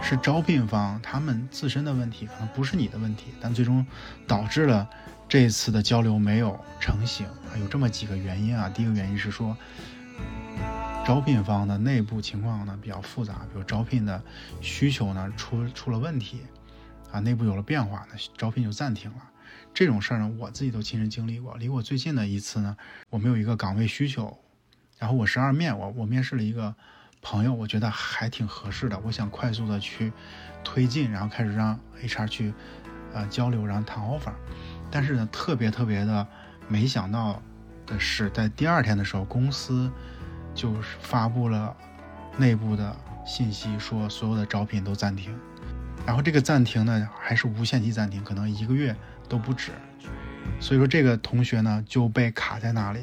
[0.00, 3.84] 是招聘方他们自身的问题，可能不是你的问题，但最终
[4.24, 4.88] 导致了
[5.28, 7.58] 这次的交流没有成型啊。
[7.58, 8.68] 有这么几个原因啊。
[8.68, 9.56] 第一个原因是说，
[11.04, 14.22] 招聘方的内部情况呢比较复杂，比如招聘的
[14.60, 16.42] 需求呢出出了问题。
[17.10, 19.16] 啊，内部有了变化，那招聘就暂停了。
[19.74, 21.56] 这种事儿呢，我自己都亲身经历过。
[21.56, 22.76] 离我最近的一次呢，
[23.10, 24.38] 我们有一个岗位需求，
[25.02, 26.72] 然后我十二面，我我面试了一个
[27.20, 30.12] 朋友，我觉得还挺合适的，我想快速的去
[30.62, 32.54] 推进，然后开始让 HR 去
[33.12, 34.32] 呃交流，然后谈 offer。
[34.92, 36.24] 但是呢，特别特别的
[36.68, 37.42] 没想到
[37.84, 39.90] 的是，在第二天的时候，公司
[40.54, 41.76] 就是发布了
[42.36, 42.96] 内部的
[43.26, 45.36] 信息，说所有的招聘都暂停。
[46.06, 48.94] 然后这个暂停呢，还是无限期暂停，可能一个月
[49.28, 49.72] 都不止。
[50.60, 53.00] 所以说这个同学呢就被卡在那里，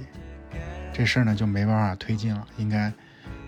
[0.93, 2.91] 这事儿呢就没办法推进了，应该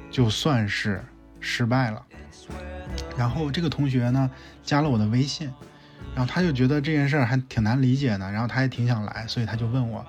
[0.10, 1.04] 就算是
[1.40, 2.06] 失败了。
[3.18, 4.30] 然后这个同学呢
[4.64, 5.52] 加了我的微信，
[6.16, 10.06] 然后他就觉得这件事儿还挺难理解的，然后他也挺想来，所以他就问我，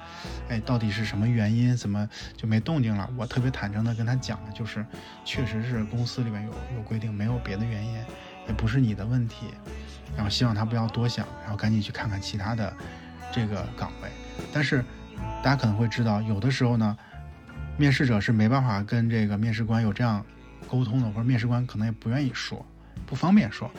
[0.49, 3.09] 哎，到底是什么原因，怎么就没动静了？
[3.17, 4.85] 我特别坦诚的跟他讲，就是
[5.25, 7.99] 确实是公司里面有有规定，没有别的原因。
[8.49, 9.47] 也不是你的问题，
[10.17, 12.75] 然后希望他不要多想，然后赶紧去看看其他的
[13.31, 14.09] 这个岗位。
[14.53, 14.85] 但是
[15.45, 16.99] 大家可能会知道，有的时候呢，
[17.77, 20.25] 面试者是没办法跟这个面试官有这样
[20.69, 22.65] 沟通的，或者面试官可能也不愿意说，
[23.07, 23.71] 不方便说。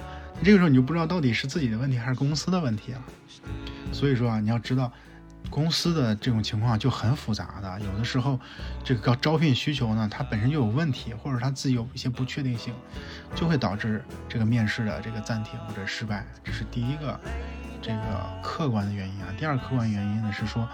[0.43, 3.01] 这个时候你就不知道到底是自己的问题还是公司的问题了。
[3.91, 4.91] 所以说啊，你要知道。
[5.49, 8.39] 公司的这种情况就很复杂的，有的时候
[8.83, 12.73] 这个招聘需求呢，它本身就有问题，或者他自己有一些不确定性，
[13.35, 16.25] 就会导致这个面试的这个暂停或者失败。
[16.43, 17.19] 这是第一个
[17.81, 19.27] 这个客观的原因啊。
[19.37, 20.67] 第二客观原因呢是说，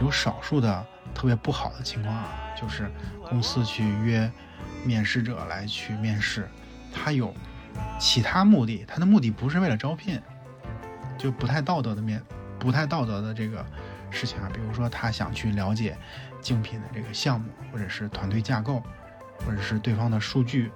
[0.00, 2.28] 有少数的特别不好的情况啊，
[2.60, 2.90] 就是
[3.28, 4.30] 公司去约
[4.84, 6.48] 面试者来去面试，
[6.92, 7.34] 他有
[7.98, 10.20] 其他目的，他的目的不是为了招聘，
[11.18, 12.22] 就不太道德的面，
[12.58, 13.64] 不太道德的这个。
[14.14, 15.96] 事情啊，比如说他想去了解
[16.42, 18.82] 竞品的这个项目，或者是团队架构，
[19.38, 20.70] 或者是对方的数据，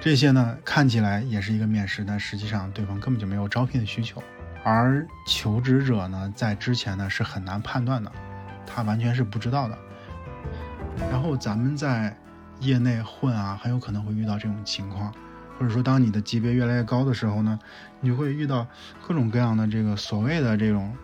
[0.00, 4.20] 这些呢看起来也是一个面试，但实际上对方根本就没有招聘的需求。
[4.64, 8.10] 而求职者呢，在之前呢是很难判断的，
[8.66, 9.78] 他完全是不知道的。
[11.10, 12.16] 然后咱们在
[12.60, 15.12] 业内混啊，很有可能会遇到这种情况，
[15.58, 17.58] 或者说当你的级别越来越高的时候呢，
[18.00, 18.66] 你就会遇到
[19.06, 20.94] 各种各样的这个所谓的这种。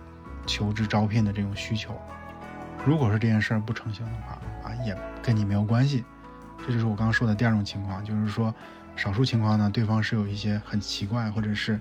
[0.45, 1.97] 求职招聘的这种需求，
[2.85, 4.33] 如果说这件事儿不成型的话，
[4.65, 4.93] 啊，也
[5.23, 6.05] 跟你没有关系。
[6.67, 8.53] 这就是我刚刚说的第二种情况，就是说，
[8.97, 11.81] 少数情况呢，对方是有一些很奇怪或者是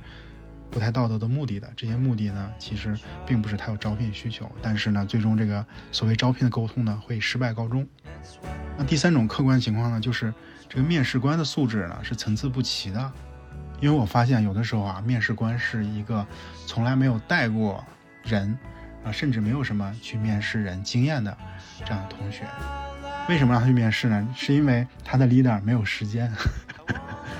[0.72, 1.72] 不太道德的目的的。
[1.76, 7.86] 这些目的呢，其实并不是他有招聘需求，但是呢，最终这个所谓招聘的沟通呢，会失败告终。
[8.78, 10.34] 那第三种客观情况呢，就是
[10.67, 13.11] 这个面试官的素质呢是参差不齐的。
[13.80, 16.26] 因为我发现有的时候啊，面试官是一个
[16.65, 17.84] 从来没有带过。
[18.24, 18.55] 人
[19.03, 21.36] 啊，甚至没有什么去面试人经验的
[21.84, 22.45] 这样的同学，
[23.28, 24.28] 为什么让他去面试呢？
[24.36, 26.32] 是因为他的 leader 没有时间，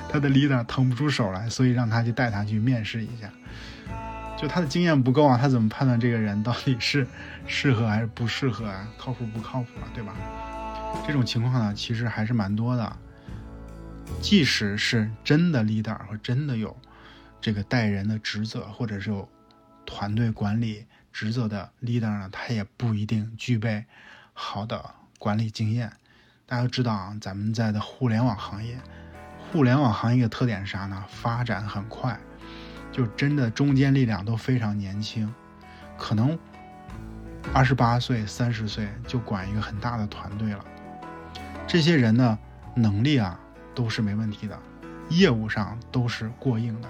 [0.10, 3.32] 他的 leader 腾不出手来，所以让他去带他去面试一下。
[4.38, 7.08] 就他的经验不够啊，他怎么判断这个人到底是
[7.46, 8.88] 适合还是不适合啊？
[8.98, 9.88] 靠谱不靠谱啊？
[9.94, 10.16] 对吧？
[11.08, 12.98] 这种情况呢，其实还是蛮多的。
[14.22, 16.76] 即使是真的 leader 或真的有
[17.40, 19.30] 这个带人的职责，或者是有。
[19.84, 23.84] 团队管理职责的 leader 呢，他也不一定具备
[24.32, 25.92] 好的管理经验。
[26.46, 28.78] 大家都知道啊，咱们在的互联网行业，
[29.52, 31.04] 互联网行业的特点是啥呢？
[31.10, 32.18] 发展很快，
[32.90, 35.32] 就真的中坚力量都非常年轻，
[35.98, 36.40] 可能
[37.54, 40.64] 二十八岁、三十岁就管一个很大的团队了。
[41.68, 42.40] 这些人呢，
[42.76, 43.38] 能力啊
[43.76, 44.58] 都是没问题的，
[45.10, 46.88] 业务上都是过硬的，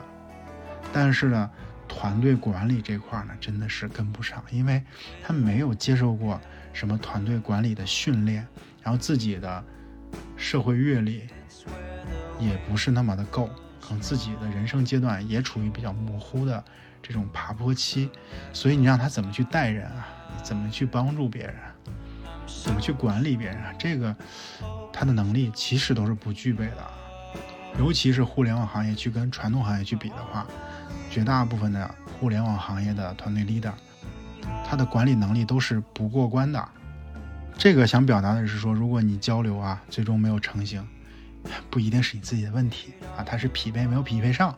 [0.94, 1.50] 但是呢。
[1.94, 4.82] 团队管理这块呢，真的是跟不上，因为
[5.22, 6.40] 他没有接受过
[6.72, 8.48] 什么团队管理的训练，
[8.82, 9.62] 然后自己的
[10.38, 11.28] 社会阅历
[12.42, 13.48] 也不是那么的够，
[13.80, 16.62] 可能自己的人生阶段也处于比较模糊的
[17.02, 18.10] 这种爬坡期，
[18.52, 20.08] 所以你让他怎么去带人啊，
[20.44, 21.56] 怎么去帮助别人，
[22.64, 24.16] 怎么去管理别人啊，这个
[24.92, 26.88] 他的能力其实都是不具备的，
[27.80, 30.46] 尤其是互联网行业去跟传统行业去比的话。
[31.10, 33.74] 绝大部分的互联网行业的团队 leader，
[34.66, 36.70] 他的管理能力都是不过关的。
[37.58, 40.88] 这个想表达的是说，如果你交流啊，最终没有成型，
[41.70, 44.56] 不一定是你自己的问题啊，他是匹配没有匹配上，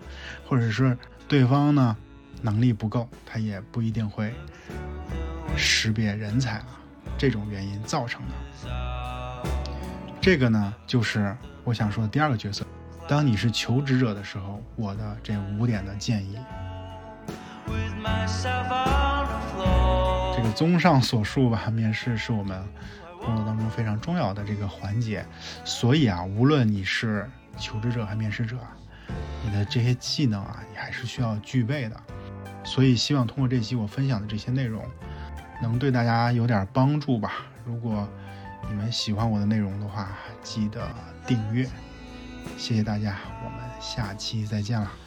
[0.48, 1.96] 或者是对方呢
[2.42, 4.34] 能力不够，他也不一定会
[5.56, 6.80] 识别人才啊，
[7.18, 8.34] 这种原因造成的。
[10.20, 12.66] 这个呢，就是我想说的第二个角色。
[13.08, 16.38] 当你是求职者的时候，我的这五点的建议。
[20.36, 22.64] 这个综上所述吧，面试是我们
[23.26, 25.26] 工作当中非常重要的这个环节，
[25.64, 28.58] 所以啊，无论你是求职者还是面试者，
[29.44, 31.96] 你的这些技能啊，你还是需要具备的。
[32.64, 34.86] 所以希望通过这期我分享的这些内容，
[35.62, 37.46] 能对大家有点帮助吧。
[37.66, 38.08] 如果
[38.70, 40.88] 你们喜欢我的内容的话，记得
[41.28, 41.68] 订阅。
[42.58, 45.03] 谢谢大家，我们下期再见了。